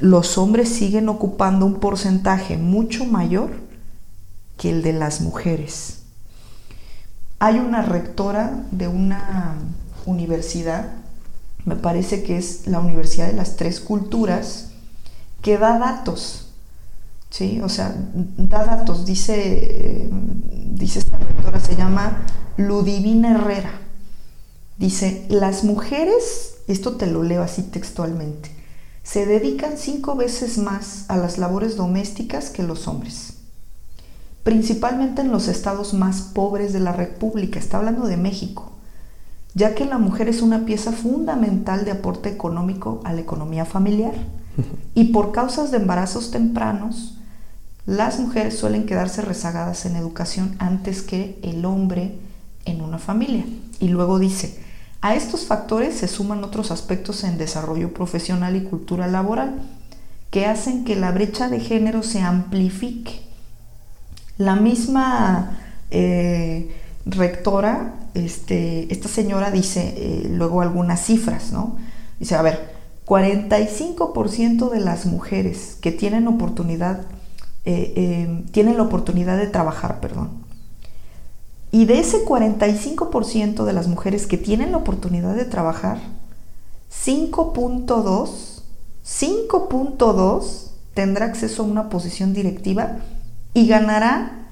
[0.00, 3.50] los hombres siguen ocupando un porcentaje mucho mayor
[4.56, 6.00] que el de las mujeres.
[7.38, 9.54] Hay una rectora de una
[10.06, 10.92] universidad,
[11.64, 14.70] me parece que es la Universidad de las Tres Culturas,
[15.42, 16.39] que da datos
[17.30, 17.60] ¿sí?
[17.62, 20.10] O sea, da datos, dice,
[20.72, 23.72] dice esta rectora, se llama Ludivina Herrera.
[24.78, 28.50] Dice, las mujeres, esto te lo leo así textualmente,
[29.02, 33.34] se dedican cinco veces más a las labores domésticas que los hombres,
[34.42, 38.72] principalmente en los estados más pobres de la República, está hablando de México,
[39.54, 44.14] ya que la mujer es una pieza fundamental de aporte económico a la economía familiar
[44.94, 47.19] y por causas de embarazos tempranos,
[47.86, 52.18] las mujeres suelen quedarse rezagadas en educación antes que el hombre
[52.64, 53.44] en una familia.
[53.80, 54.60] Y luego dice,
[55.00, 59.62] a estos factores se suman otros aspectos en desarrollo profesional y cultura laboral
[60.30, 63.22] que hacen que la brecha de género se amplifique.
[64.36, 65.58] La misma
[65.90, 66.70] eh,
[67.06, 71.76] rectora, este, esta señora dice eh, luego algunas cifras, ¿no?
[72.18, 72.70] Dice, a ver,
[73.06, 77.00] 45% de las mujeres que tienen oportunidad
[77.64, 80.30] eh, eh, tienen la oportunidad de trabajar, perdón.
[81.72, 85.98] Y de ese 45% de las mujeres que tienen la oportunidad de trabajar,
[86.90, 88.62] 5.2,
[89.04, 92.96] 5.2 tendrá acceso a una posición directiva
[93.54, 94.48] y ganará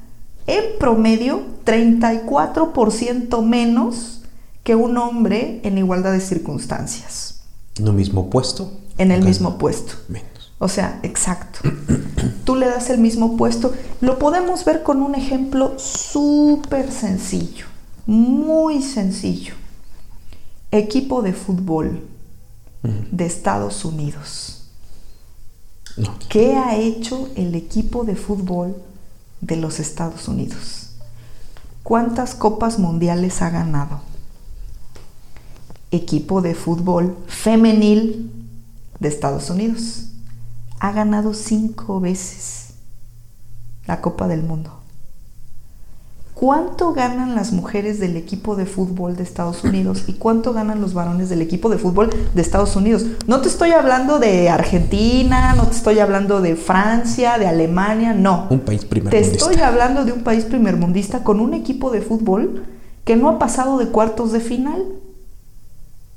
[0.46, 4.22] en promedio 34% menos
[4.62, 7.40] que un hombre en igualdad de circunstancias.
[7.78, 8.72] ¿En el mismo puesto?
[8.96, 9.94] En el mismo puesto.
[10.58, 11.60] O sea, exacto.
[12.44, 13.72] Tú le das el mismo puesto.
[14.00, 17.66] Lo podemos ver con un ejemplo súper sencillo,
[18.06, 19.54] muy sencillo.
[20.70, 22.02] Equipo de fútbol
[22.82, 24.64] de Estados Unidos.
[26.28, 28.76] ¿Qué ha hecho el equipo de fútbol
[29.40, 30.90] de los Estados Unidos?
[31.82, 34.00] ¿Cuántas copas mundiales ha ganado?
[35.90, 38.30] Equipo de fútbol femenil
[39.00, 40.08] de Estados Unidos
[40.80, 42.74] ha ganado cinco veces
[43.86, 44.78] la Copa del Mundo.
[46.34, 50.94] ¿Cuánto ganan las mujeres del equipo de fútbol de Estados Unidos y cuánto ganan los
[50.94, 53.04] varones del equipo de fútbol de Estados Unidos?
[53.26, 58.46] No te estoy hablando de Argentina, no te estoy hablando de Francia, de Alemania, no.
[58.50, 59.36] Un país primermundista.
[59.36, 62.66] Te estoy hablando de un país primermundista con un equipo de fútbol
[63.04, 64.84] que no ha pasado de cuartos de final.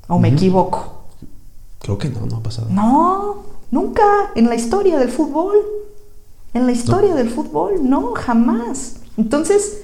[0.07, 1.05] ¿O me equivoco?
[1.79, 2.67] Creo que no, no ha pasado.
[2.69, 4.03] No, Nunca
[4.35, 5.55] en la historia del fútbol.
[6.53, 8.97] En la historia del fútbol, no, jamás.
[9.17, 9.81] Entonces,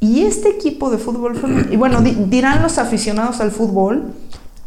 [0.00, 4.12] y este equipo de fútbol y bueno, dirán los aficionados al fútbol,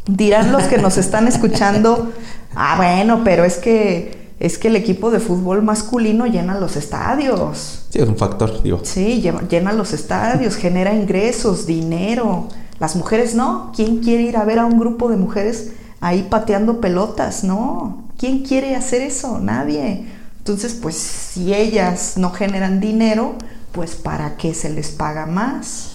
[0.06, 2.10] Dirán los que nos están escuchando,
[2.54, 7.84] ah, bueno, pero es que es que el equipo de fútbol masculino llena los estadios.
[7.90, 8.80] Sí, es un factor, digo.
[8.82, 12.48] Sí, llena los estadios, genera ingresos, dinero.
[12.78, 13.70] Las mujeres no.
[13.76, 17.44] ¿Quién quiere ir a ver a un grupo de mujeres ahí pateando pelotas?
[17.44, 18.04] No.
[18.20, 19.38] ¿Quién quiere hacer eso?
[19.38, 20.04] Nadie.
[20.36, 23.34] Entonces, pues si ellas no generan dinero,
[23.72, 25.92] pues ¿para qué se les paga más?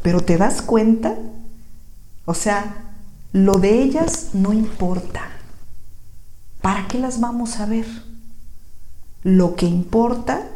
[0.00, 1.18] Pero ¿te das cuenta?
[2.24, 2.94] O sea,
[3.34, 5.28] lo de ellas no importa.
[6.62, 7.84] ¿Para qué las vamos a ver?
[9.22, 10.48] Lo que importa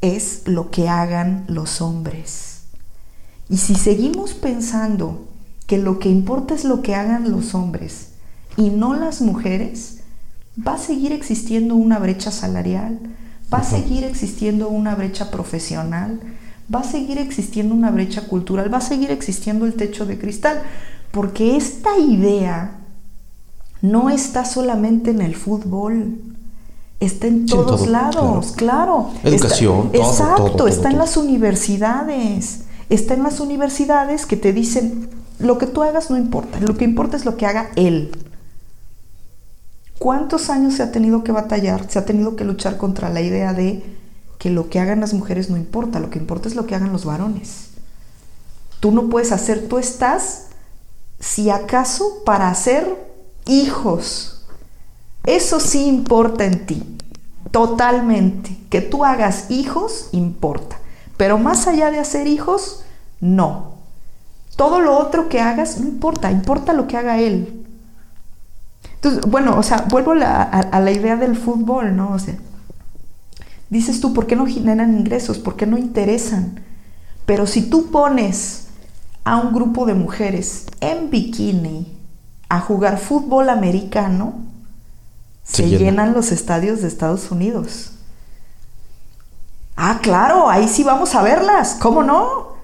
[0.00, 2.60] es lo que hagan los hombres.
[3.48, 5.26] Y si seguimos pensando
[5.66, 8.13] que lo que importa es lo que hagan los hombres
[8.56, 9.98] y no las mujeres,
[10.66, 12.98] va a seguir existiendo una brecha salarial,
[13.52, 16.20] va a seguir existiendo una brecha profesional,
[16.72, 20.62] va a seguir existiendo una brecha cultural, va a seguir existiendo el techo de cristal,
[21.10, 22.78] porque esta idea
[23.82, 26.18] no está solamente en el fútbol,
[27.00, 29.10] está en todos lados, claro.
[29.22, 35.66] Educación, exacto, está en las universidades, está en las universidades que te dicen, lo que
[35.66, 38.12] tú hagas no importa, lo que importa es lo que haga él.
[40.04, 43.54] ¿Cuántos años se ha tenido que batallar, se ha tenido que luchar contra la idea
[43.54, 43.82] de
[44.36, 46.92] que lo que hagan las mujeres no importa, lo que importa es lo que hagan
[46.92, 47.68] los varones?
[48.80, 50.48] Tú no puedes hacer, tú estás,
[51.20, 52.86] si acaso, para hacer
[53.46, 54.44] hijos.
[55.24, 56.82] Eso sí importa en ti,
[57.50, 58.58] totalmente.
[58.68, 60.80] Que tú hagas hijos importa.
[61.16, 62.84] Pero más allá de hacer hijos,
[63.22, 63.76] no.
[64.56, 67.63] Todo lo otro que hagas no importa, importa lo que haga él.
[69.04, 70.14] Entonces, bueno, o sea, vuelvo a
[70.80, 72.12] la, idea del fútbol, ¿no?
[72.12, 72.36] O sea,
[73.68, 75.38] dices tú, ¿por qué no generan ingresos?
[75.38, 76.64] ¿Por qué no interesan?
[77.26, 78.68] Pero si tú pones
[79.22, 81.98] a un grupo de mujeres en bikini,
[82.48, 84.36] a jugar fútbol americano,
[85.42, 87.90] se, llenan los estadios de Estados Unidos.
[89.76, 92.54] Ah, claro, ahí sí vamos a verlas, ¿cómo no?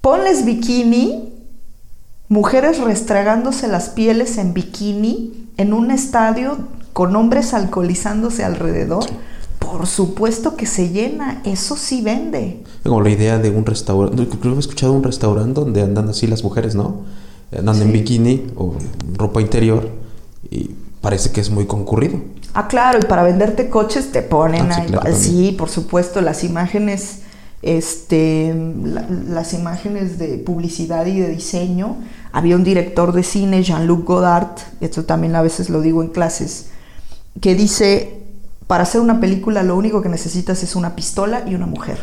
[0.00, 1.29] Ponles bikini,
[2.30, 6.56] mujeres restregándose las pieles en bikini en un estadio
[6.94, 9.04] con hombres alcoholizándose alrededor.
[9.58, 12.62] Por supuesto que se llena, eso sí vende.
[12.84, 16.26] Como la idea de un restaurante, creo que he escuchado un restaurante donde andan así
[16.26, 17.02] las mujeres, ¿no?
[17.56, 18.74] andan en bikini o
[19.16, 19.90] ropa interior
[20.50, 20.70] y
[21.00, 22.20] parece que es muy concurrido.
[22.54, 25.14] Ah, claro, y para venderte coches te ponen ah, ahí.
[25.14, 27.22] sí, por supuesto, las imágenes,
[27.62, 28.54] este,
[29.28, 31.96] las imágenes de publicidad y de diseño.
[32.32, 36.70] Había un director de cine, Jean-Luc Godard, esto también a veces lo digo en clases,
[37.40, 38.22] que dice,
[38.66, 41.98] para hacer una película lo único que necesitas es una pistola y una mujer.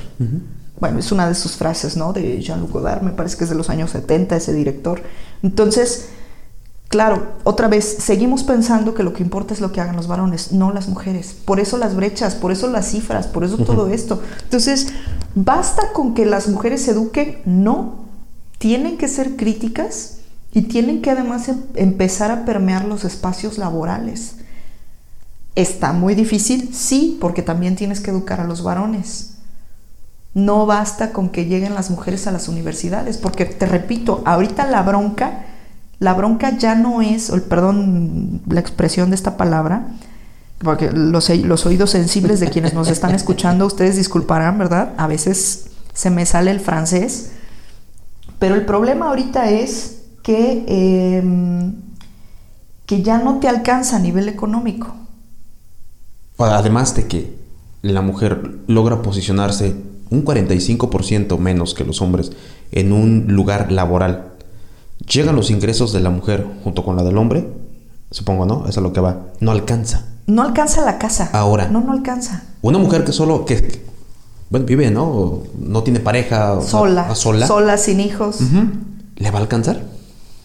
[0.79, 2.13] Bueno, es una de sus frases, ¿no?
[2.13, 5.01] De Jean-Luc Godard, me parece que es de los años 70, ese director.
[5.41, 6.09] Entonces,
[6.89, 10.51] claro, otra vez, seguimos pensando que lo que importa es lo que hagan los varones,
[10.51, 11.35] no las mujeres.
[11.45, 14.21] Por eso las brechas, por eso las cifras, por eso todo esto.
[14.43, 14.89] Entonces,
[15.35, 17.39] ¿basta con que las mujeres se eduquen?
[17.45, 18.05] No.
[18.57, 20.17] Tienen que ser críticas
[20.51, 24.37] y tienen que además em-, empezar a permear los espacios laborales.
[25.55, 26.73] ¿Está muy difícil?
[26.73, 29.37] Sí, porque también tienes que educar a los varones.
[30.33, 34.83] No basta con que lleguen las mujeres a las universidades, porque te repito, ahorita la
[34.83, 35.45] bronca,
[35.97, 39.87] la bronca ya no es, perdón la expresión de esta palabra,
[40.59, 44.93] porque los, oídos sensibles de quienes nos están escuchando, ustedes disculparán, ¿verdad?
[44.97, 47.31] A veces se me sale el francés,
[48.39, 51.75] pero el problema ahorita es que, em,
[52.85, 54.95] que ya no te alcanza a nivel económico.
[56.39, 57.35] Además de que
[57.81, 59.75] la mujer logra posicionarse
[60.09, 62.31] un 45% menos que los hombres
[62.71, 64.33] en un lugar laboral,
[65.07, 67.47] llegan los ingresos de la mujer junto con la del hombre,
[68.11, 68.67] supongo, ¿no?
[68.67, 69.27] Eso es lo que va.
[69.39, 70.16] No alcanza.
[70.27, 71.29] No alcanza la casa.
[71.33, 71.67] Ahora.
[71.69, 72.43] No, no alcanza.
[72.61, 73.81] Una mujer que solo, que,
[74.49, 75.43] bueno, vive, ¿no?
[75.57, 76.61] No tiene pareja.
[76.61, 77.15] Sola.
[77.15, 77.47] sola.
[77.47, 78.39] Sola, sin hijos.
[79.15, 79.81] ¿Le va a alcanzar?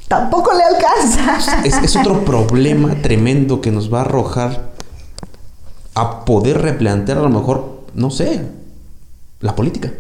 [0.09, 1.63] Tampoco le alcanza.
[1.65, 4.73] Es, es otro problema tremendo que nos va a arrojar
[5.95, 8.43] a poder replantear a lo mejor, no sé,
[9.41, 9.93] la política.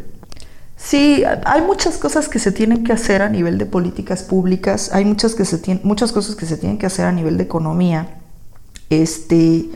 [0.77, 5.05] Sí, hay muchas cosas que se tienen que hacer a nivel de políticas públicas, hay
[5.05, 8.22] muchas, que se muchas cosas que se tienen que hacer a nivel de economía,
[9.01, 9.71] este,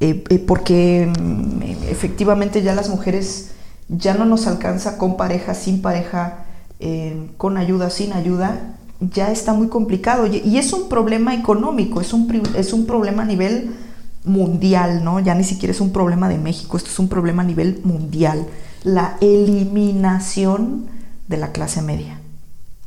[0.00, 3.50] eh, eh, porque mm, efectivamente ya las mujeres
[3.88, 6.44] ya no nos alcanza con pareja, sin pareja,
[6.80, 12.12] eh, con ayuda, sin ayuda, ya está muy complicado y es un problema económico, es
[12.12, 13.76] un, es un problema a nivel
[14.24, 15.20] mundial, ¿no?
[15.20, 18.46] Ya ni siquiera es un problema de México, esto es un problema a nivel mundial
[18.86, 20.86] la eliminación
[21.26, 22.20] de la clase media,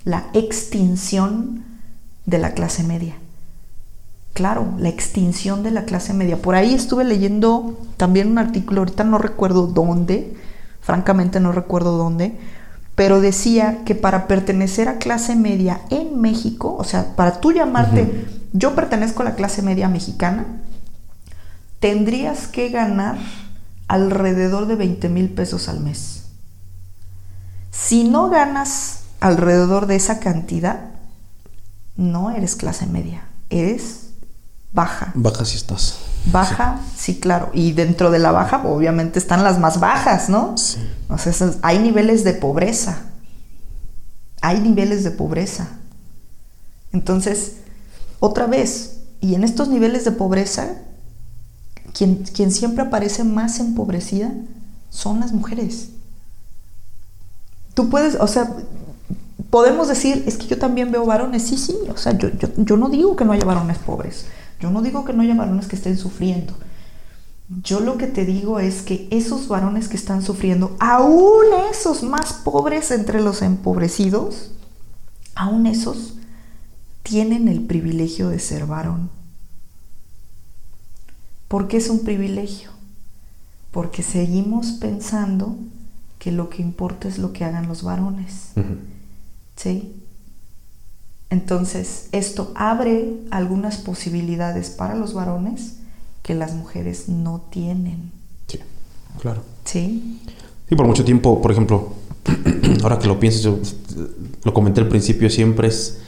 [0.06, 1.66] la extinción
[2.26, 3.16] de la clase media.
[4.40, 6.42] Claro, la extinción de la clase media.
[6.42, 10.34] Por ahí estuve leyendo también un artículo, ahorita no recuerdo dónde,
[10.80, 12.40] francamente no recuerdo dónde,
[12.96, 18.28] pero decía que para pertenecer a clase media en México, o sea, para tú llamarte,
[18.54, 20.46] yo pertenezco a la clase media mexicana,
[21.82, 23.18] tendrías que ganar
[23.90, 26.30] alrededor de 20 mil pesos al mes.
[27.72, 30.92] Si no ganas alrededor de esa cantidad,
[31.98, 34.09] no eres clase media, eres
[34.72, 35.12] baja.
[35.16, 35.98] Baja si estás.
[36.32, 37.20] Baja, sí.
[37.20, 37.50] claro.
[37.54, 40.58] Y dentro de la baja, obviamente, están las más bajas, ¿no?
[40.58, 40.78] Sí.
[41.08, 43.04] O sea, hay niveles de pobreza.
[44.42, 45.68] Hay niveles de pobreza.
[46.92, 47.58] Entonces,
[48.20, 50.70] otra vez, y en estos niveles de pobreza,
[51.94, 54.32] quien, quien siempre aparece más empobrecida
[54.90, 55.90] son las mujeres.
[57.74, 58.52] Tú puedes, o sea,
[59.50, 62.90] podemos decir, es que yo también veo varones, sí, sí, o sea, yo, yo, no
[62.90, 64.26] digo que no haya varones pobres,
[64.60, 66.54] yo no digo que no haya varones que estén sufriendo.
[67.64, 72.34] Yo lo que te digo es que esos varones que están sufriendo, aún esos más
[72.34, 74.52] pobres entre los empobrecidos,
[75.34, 76.16] aún esos
[77.02, 79.10] tienen el privilegio de ser varón.
[81.48, 82.70] ¿Por qué es un privilegio?
[83.72, 85.58] Porque seguimos pensando
[86.20, 88.52] que lo que importa es lo que hagan los varones.
[89.56, 89.99] ¿Sí?
[91.30, 95.76] Entonces, esto abre algunas posibilidades para los varones
[96.24, 98.12] que las mujeres no tienen.
[98.48, 98.60] Sí,
[99.22, 99.44] claro.
[99.64, 100.20] Sí.
[100.70, 101.94] Y por mucho tiempo, por ejemplo,
[102.84, 103.60] ahora que lo pienso, yo
[104.44, 106.00] lo comenté al principio, siempre es,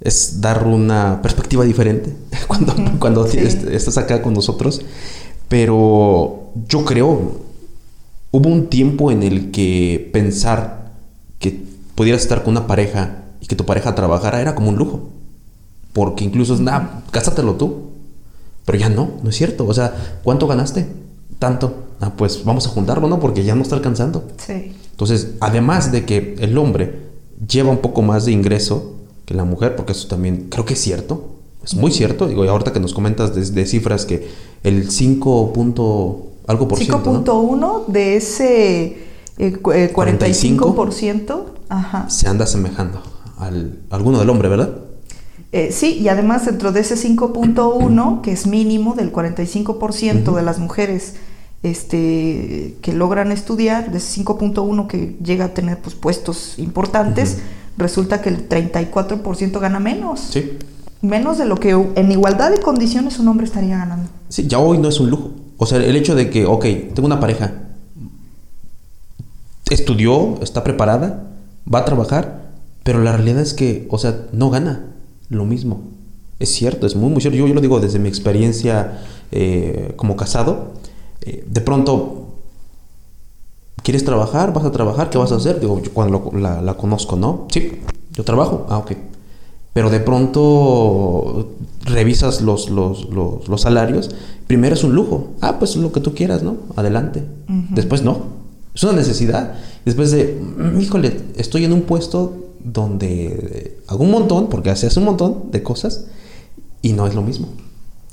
[0.00, 2.16] es dar una perspectiva diferente
[2.48, 4.82] cuando, cuando estás acá con nosotros.
[5.48, 7.40] Pero yo creo,
[8.32, 10.92] hubo un tiempo en el que pensar
[11.38, 11.62] que
[11.94, 15.08] pudieras estar con una pareja y que tu pareja trabajara era como un lujo.
[15.92, 17.90] Porque incluso es, nada, gástatelo tú.
[18.64, 19.64] Pero ya no, no es cierto.
[19.68, 20.88] O sea, ¿cuánto ganaste?
[21.38, 21.84] Tanto.
[22.00, 23.20] Ah, pues vamos a juntarlo, ¿no?
[23.20, 24.24] Porque ya no está alcanzando.
[24.44, 24.74] Sí.
[24.90, 27.06] Entonces, además de que el hombre
[27.48, 30.80] lleva un poco más de ingreso que la mujer, porque eso también creo que es
[30.80, 31.26] cierto.
[31.64, 32.26] Es muy cierto.
[32.26, 34.28] Digo, y ahorita que nos comentas de, cifras que
[34.64, 35.52] el 5.
[36.48, 37.24] algo por ciento.
[37.24, 38.96] 5.1 de ese
[39.38, 41.74] 45%, eh,
[42.08, 44.70] se anda asemejando al alguno del hombre, ¿verdad?
[45.52, 50.58] Eh, sí, y además dentro de ese 5.1, que es mínimo del 45% de las
[50.58, 51.14] mujeres
[51.62, 57.38] este, que logran estudiar, de ese 5.1 que llega a tener pues, puestos importantes,
[57.78, 60.20] resulta que el 34% gana menos.
[60.20, 60.58] Sí.
[61.02, 64.08] Menos de lo que en igualdad de condiciones un hombre estaría ganando.
[64.28, 65.30] Sí, ya hoy no es un lujo.
[65.58, 66.64] O sea, el hecho de que, ok,
[66.94, 67.52] tengo una pareja,
[69.70, 71.24] estudió, está preparada,
[71.72, 72.45] va a trabajar,
[72.86, 74.94] pero la realidad es que, o sea, no gana
[75.28, 75.80] lo mismo.
[76.38, 77.36] Es cierto, es muy, muy cierto.
[77.36, 80.68] Yo, yo lo digo desde mi experiencia eh, como casado.
[81.22, 82.28] Eh, de pronto,
[83.82, 84.52] ¿quieres trabajar?
[84.52, 85.10] ¿Vas a trabajar?
[85.10, 85.58] ¿Qué vas a hacer?
[85.58, 87.48] Digo, cuando la, la, conozco, ¿no?
[87.50, 87.72] Sí,
[88.12, 88.68] yo trabajo.
[88.70, 88.92] Ah, ok.
[89.72, 94.12] Pero de pronto revisas los, los, los, salarios.
[94.46, 95.30] Primero es un lujo.
[95.40, 96.58] Ah, pues lo que tú quieras, ¿no?
[96.76, 97.24] Adelante.
[97.70, 98.36] Después no.
[98.76, 99.54] Es una necesidad.
[99.84, 105.04] Después de, mm, híjole, estoy en un puesto donde hago un montón, porque hace un
[105.04, 106.06] montón de cosas,
[106.82, 107.48] y no es lo mismo.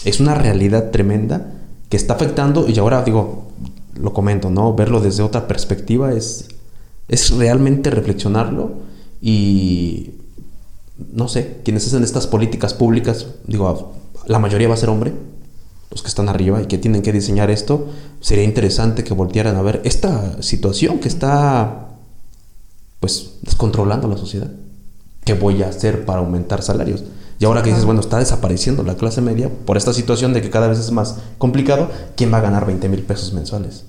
[0.05, 1.53] Es una realidad tremenda
[1.89, 3.47] que está afectando, y ahora digo,
[3.95, 4.73] lo comento, ¿no?
[4.75, 6.47] Verlo desde otra perspectiva es,
[7.07, 8.71] es realmente reflexionarlo
[9.21, 10.11] y
[11.11, 13.93] no sé, quienes hacen estas políticas públicas, digo,
[14.27, 15.13] la mayoría va a ser hombre,
[15.89, 17.87] los que están arriba y que tienen que diseñar esto,
[18.19, 21.92] sería interesante que voltearan a ver esta situación que está
[23.03, 24.49] pues descontrolando la sociedad.
[25.25, 27.03] ¿Qué voy a hacer para aumentar salarios?
[27.37, 30.49] Y ahora que dices, bueno, está desapareciendo la clase media por esta situación de que
[30.49, 33.83] cada vez es más complicado, ¿quién va a ganar 20 mil pesos mensuales?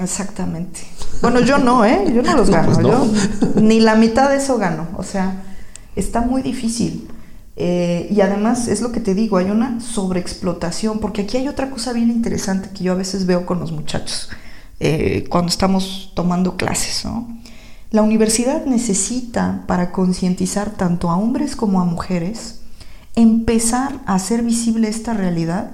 [0.00, 0.80] Exactamente.
[1.22, 2.12] Bueno, yo no, ¿eh?
[2.12, 2.72] Yo no los gano.
[2.72, 4.88] Pues ni la mitad de eso gano.
[4.96, 5.44] O sea,
[5.94, 7.06] está muy difícil.
[7.54, 11.70] Eh, y además es lo que te digo, hay una sobreexplotación, porque aquí hay otra
[11.70, 14.28] cosa bien interesante que yo a veces veo con los muchachos
[14.80, 17.04] eh, cuando estamos tomando clases.
[17.90, 22.60] La universidad necesita, para concientizar tanto a hombres como a mujeres,
[23.16, 25.72] empezar a hacer visible esta realidad,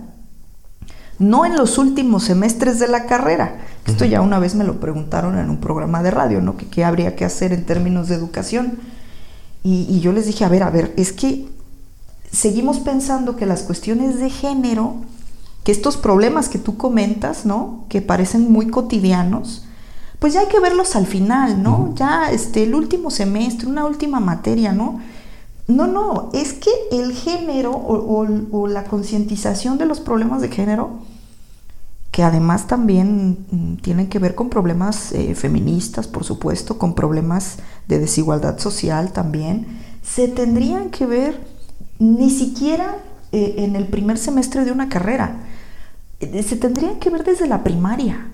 [1.18, 3.58] no en los últimos semestres de la carrera.
[3.86, 6.56] Esto ya una vez me lo preguntaron en un programa de radio, ¿no?
[6.56, 8.78] ¿Qué, habría que hacer en términos de educación?
[9.62, 11.46] Y, y yo les dije, a ver, a ver, es que
[12.32, 14.96] seguimos pensando que las cuestiones de género,
[15.64, 17.84] que estos problemas que tú comentas, ¿no?
[17.90, 19.65] Que parecen muy cotidianos,
[20.18, 21.92] pues ya hay que verlos al final, ¿no?
[21.94, 25.00] Ya este, el último semestre, una última materia, ¿no?
[25.68, 30.90] No, no, es que el género o, la concientización de los problemas de género,
[32.12, 37.58] que además también mm, tienen que ver con problemas eh, feministas, por supuesto, con problemas
[37.88, 39.66] de desigualdad social también,
[40.02, 41.44] se tendrían que ver
[41.98, 42.96] ni siquiera
[43.32, 45.40] eh, en el primer semestre de una carrera,
[46.20, 48.30] eh, se tendrían que ver desde la primaria.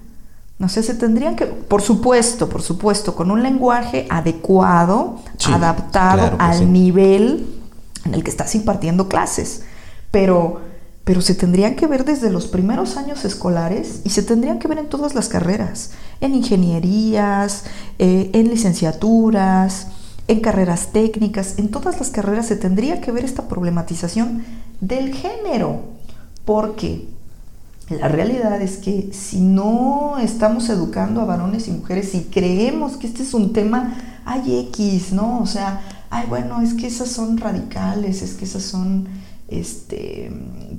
[0.63, 6.73] No sé, se tendrían que, por supuesto, por supuesto, con un lenguaje adecuado, adaptado al
[6.73, 7.49] nivel
[8.05, 9.65] en el que estás impartiendo clases.
[10.13, 10.61] Pero,
[11.03, 14.79] pero se tendrían que ver desde los primeros años escolares y se tendrían que ver
[14.79, 17.65] en todas las carreras, en ingenierías,
[17.99, 19.89] eh, en licenciaturas,
[20.29, 24.45] en carreras técnicas, en todas las carreras se tendría que ver esta problematización
[24.81, 25.81] del género,
[26.45, 27.09] porque
[27.99, 33.07] la realidad es que si no estamos educando a varones y mujeres y creemos que
[33.07, 35.41] este es un tema, hay X, ¿no?
[35.41, 39.09] O sea, ay, bueno, es que esas son radicales, es que esas son,
[39.49, 40.31] este,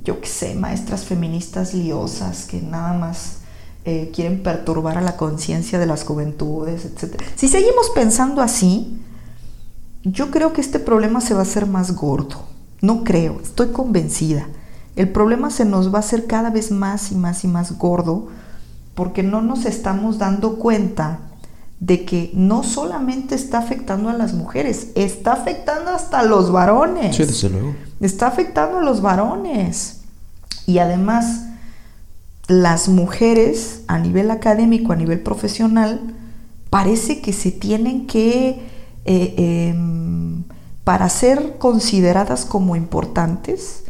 [0.04, 3.38] yo qué sé, maestras feministas liosas que nada más
[3.84, 7.20] eh, quieren perturbar a la conciencia de las juventudes, etc.
[7.36, 8.98] Si seguimos pensando así,
[10.04, 12.46] yo creo que este problema se va a hacer más gordo.
[12.80, 14.46] No creo, estoy convencida
[14.96, 18.28] el problema se nos va a hacer cada vez más y más y más gordo
[18.94, 21.18] porque no nos estamos dando cuenta
[21.80, 27.16] de que no solamente está afectando a las mujeres, está afectando hasta a los varones.
[27.16, 27.74] Sí, desde luego.
[28.00, 30.00] Está afectando a los varones.
[30.66, 31.42] Y además,
[32.46, 36.00] las mujeres a nivel académico, a nivel profesional,
[36.70, 38.62] parece que se tienen que,
[39.04, 40.44] eh, em,
[40.84, 43.83] para ser consideradas como importantes,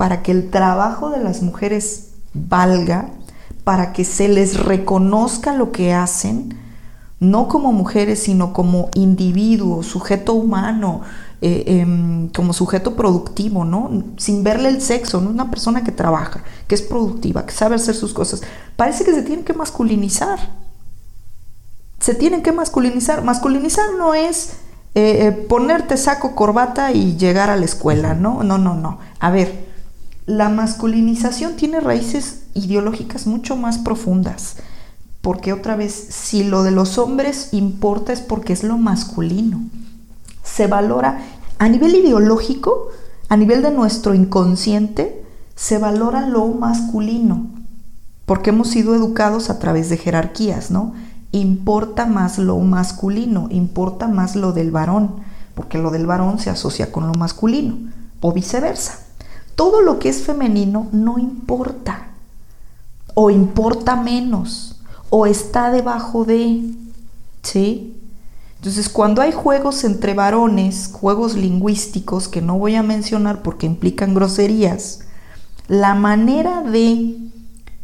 [0.00, 3.10] para que el trabajo de las mujeres valga,
[3.64, 6.56] para que se les reconozca lo que hacen,
[7.18, 11.02] no como mujeres, sino como individuo, sujeto humano,
[11.42, 13.90] eh, em, como sujeto productivo, ¿no?
[14.16, 15.28] Sin verle el sexo, ¿no?
[15.28, 18.40] Una persona que trabaja, que es productiva, que sabe hacer sus cosas.
[18.76, 20.38] Parece que se tienen que masculinizar.
[21.98, 23.22] Se tienen que masculinizar.
[23.22, 24.54] Masculinizar no es
[24.94, 28.42] eh, eh, ponerte saco, corbata y llegar a la escuela, ¿no?
[28.42, 28.98] No, no, no.
[29.18, 29.68] A ver,
[30.30, 34.58] la masculinización tiene raíces ideológicas mucho más profundas,
[35.22, 39.60] porque otra vez, si lo de los hombres importa es porque es lo masculino.
[40.44, 41.18] Se valora
[41.58, 42.90] a nivel ideológico,
[43.28, 45.24] a nivel de nuestro inconsciente,
[45.56, 47.46] se valora lo masculino,
[48.24, 50.94] porque hemos sido educados a través de jerarquías, ¿no?
[51.32, 55.10] Importa más lo masculino, importa más lo del varón,
[55.56, 59.09] porque lo del varón se asocia con lo masculino, o viceversa
[59.60, 62.12] todo lo que es femenino no importa,
[63.12, 64.80] o importa menos,
[65.10, 66.62] o está debajo de,
[67.42, 67.94] ¿sí?
[68.56, 74.14] Entonces, cuando hay juegos entre varones, juegos lingüísticos que no voy a mencionar porque implican
[74.14, 75.00] groserías,
[75.68, 77.18] la manera de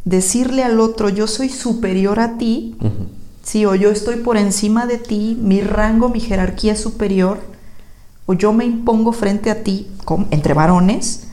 [0.06, 2.74] decirle al otro yo soy superior a ti,
[3.42, 7.38] sí, o yo estoy por encima de ti, mi rango, mi jerarquía es superior,
[8.24, 9.90] o yo me impongo frente a ti,
[10.30, 11.24] entre varones,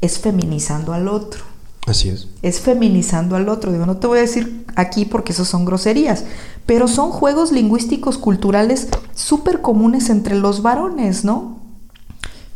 [0.00, 1.44] es feminizando al otro.
[1.86, 2.28] Así es.
[2.42, 3.72] Es feminizando al otro.
[3.72, 6.24] Digo, no te voy a decir aquí porque eso son groserías,
[6.66, 11.58] pero son juegos lingüísticos culturales súper comunes entre los varones, ¿no?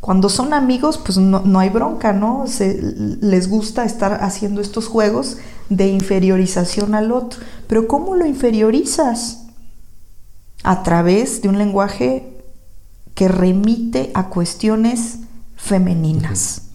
[0.01, 2.47] Cuando son amigos, pues no, hay bronca, ¿no?
[2.49, 2.83] Se,
[3.21, 5.37] les gusta estar haciendo estos juegos
[5.69, 7.41] de inferiorización al otro.
[7.69, 9.45] Pero ¿cómo lo inferiorizas?
[10.65, 12.37] A través de un lenguaje
[13.15, 15.19] que remite a cuestiones
[15.55, 16.72] femeninas.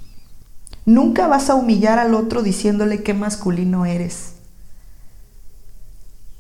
[0.88, 4.36] Nunca vas a humillar al otro diciéndole qué masculino eres.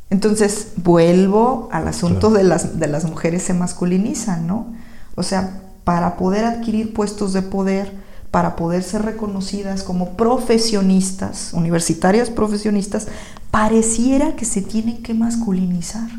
[0.10, 4.68] Entonces, vuelvo al asunto de, las, de las mujeres se masculinizan, ¿no?
[5.16, 7.92] O sea, para poder adquirir puestos de poder,
[8.32, 13.10] para poder ser reconocidas como profesionistas, universitarias profesionistas,
[13.52, 16.10] pareciera que se tienen que masculinizar.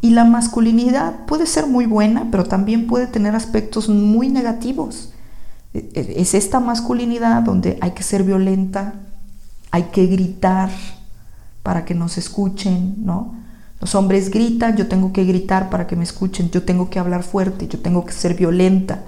[0.00, 5.12] Y la masculinidad puede ser muy buena, pero también puede tener aspectos muy negativos.
[5.94, 8.94] Es esta masculinidad donde hay que ser violenta,
[9.70, 10.70] hay que gritar
[11.62, 13.34] para que nos escuchen, ¿no?
[13.80, 17.22] Los hombres gritan, yo tengo que gritar para que me escuchen, yo tengo que hablar
[17.22, 19.02] fuerte, yo tengo que ser violenta,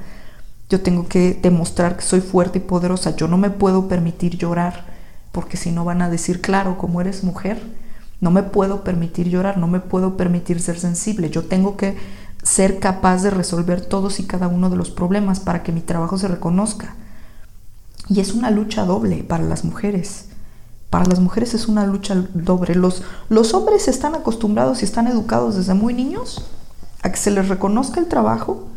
[0.69, 4.85] yo tengo que demostrar que soy fuerte y poderosa, yo no me puedo permitir llorar,
[5.33, 7.63] porque si no van a decir, claro, como eres mujer,
[8.21, 11.97] no me puedo permitir llorar, no me puedo permitir ser sensible, yo tengo que
[12.43, 16.19] ser capaz de resolver todos y cada uno de los problemas para que mi trabajo
[16.19, 16.95] se reconozca.
[18.09, 20.27] Y es una lucha doble para las mujeres.
[20.91, 22.75] Para las mujeres es una lucha doble.
[22.75, 26.47] Los, los hombres están acostumbrados y están educados desde muy niños
[27.03, 28.69] a que se les reconozca el trabajo,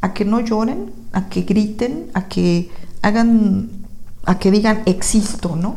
[0.00, 2.70] a que no lloren, a que griten, a que
[3.02, 3.70] hagan,
[4.24, 5.76] a que digan existo, ¿no?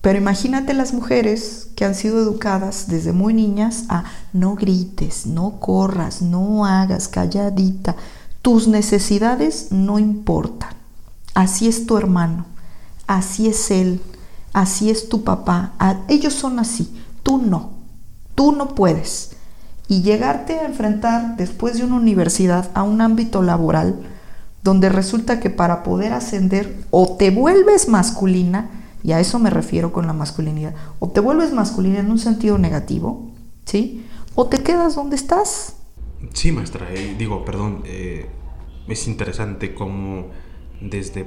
[0.00, 5.60] Pero imagínate las mujeres que han sido educadas desde muy niñas a no grites, no
[5.60, 7.96] corras, no hagas, calladita.
[8.40, 10.70] Tus necesidades no importan.
[11.34, 12.46] Así es tu hermano,
[13.06, 14.00] así es él,
[14.52, 15.72] así es tu papá.
[16.08, 16.90] Ellos son así,
[17.22, 17.70] tú no,
[18.34, 19.32] tú no puedes.
[19.86, 24.00] Y llegarte a enfrentar después de una universidad a un ámbito laboral
[24.62, 28.68] donde resulta que para poder ascender o te vuelves masculina,
[29.02, 30.74] y a eso me refiero con la masculinidad.
[30.98, 33.30] O te vuelves masculina en un sentido negativo,
[33.64, 34.06] ¿sí?
[34.34, 35.76] O te quedas donde estás.
[36.34, 36.86] Sí, maestra.
[36.92, 37.82] Eh, digo, perdón.
[37.84, 38.26] Eh,
[38.88, 40.26] es interesante cómo
[40.80, 41.26] desde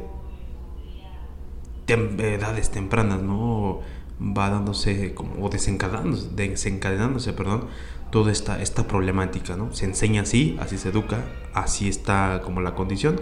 [1.88, 3.82] edades tempranas, ¿no?
[4.19, 7.67] Va dándose como, o desencadenándose, desencadenándose, perdón,
[8.09, 9.74] toda esta, esta problemática, ¿no?
[9.74, 13.19] Se enseña así, así se educa, así está como la condición.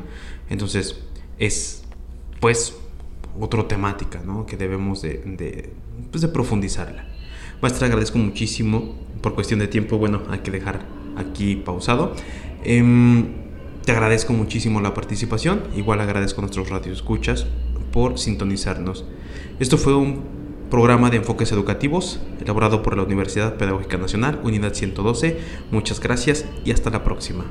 [0.50, 1.00] Entonces,
[1.38, 1.84] es,
[2.40, 2.76] pues,
[3.40, 4.46] otra temática ¿no?
[4.46, 5.74] que debemos de, de,
[6.12, 7.06] pues de profundizarla.
[7.62, 8.96] Maestra, agradezco muchísimo.
[9.22, 10.82] Por cuestión de tiempo, bueno, hay que dejar
[11.16, 12.16] aquí pausado.
[12.64, 13.28] Em,
[13.86, 15.64] te agradezco muchísimo la participación.
[15.76, 17.46] Igual agradezco a nuestros radioescuchas
[17.92, 19.06] por sintonizarnos.
[19.60, 20.24] Esto fue un
[20.72, 25.38] programa de enfoques educativos elaborado por la Universidad Pedagógica Nacional, Unidad 112.
[25.70, 27.46] Muchas gracias y hasta la próxima.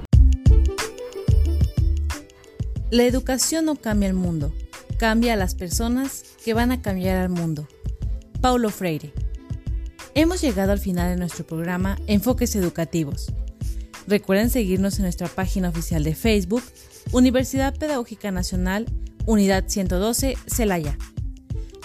[2.90, 4.52] La educación no cambia el mundo
[5.00, 7.66] cambia a las personas que van a cambiar al mundo.
[8.42, 9.14] Paulo Freire.
[10.14, 13.32] Hemos llegado al final de nuestro programa Enfoques Educativos.
[14.06, 16.62] Recuerden seguirnos en nuestra página oficial de Facebook,
[17.12, 18.84] Universidad Pedagógica Nacional,
[19.24, 20.98] Unidad 112, Celaya.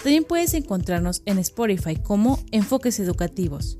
[0.03, 3.78] También puedes encontrarnos en Spotify como Enfoques Educativos.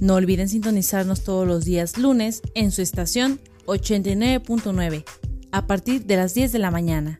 [0.00, 5.04] No olviden sintonizarnos todos los días lunes en su estación 89.9
[5.50, 7.18] a partir de las 10 de la mañana.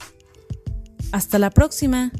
[1.12, 2.10] Hasta la próxima.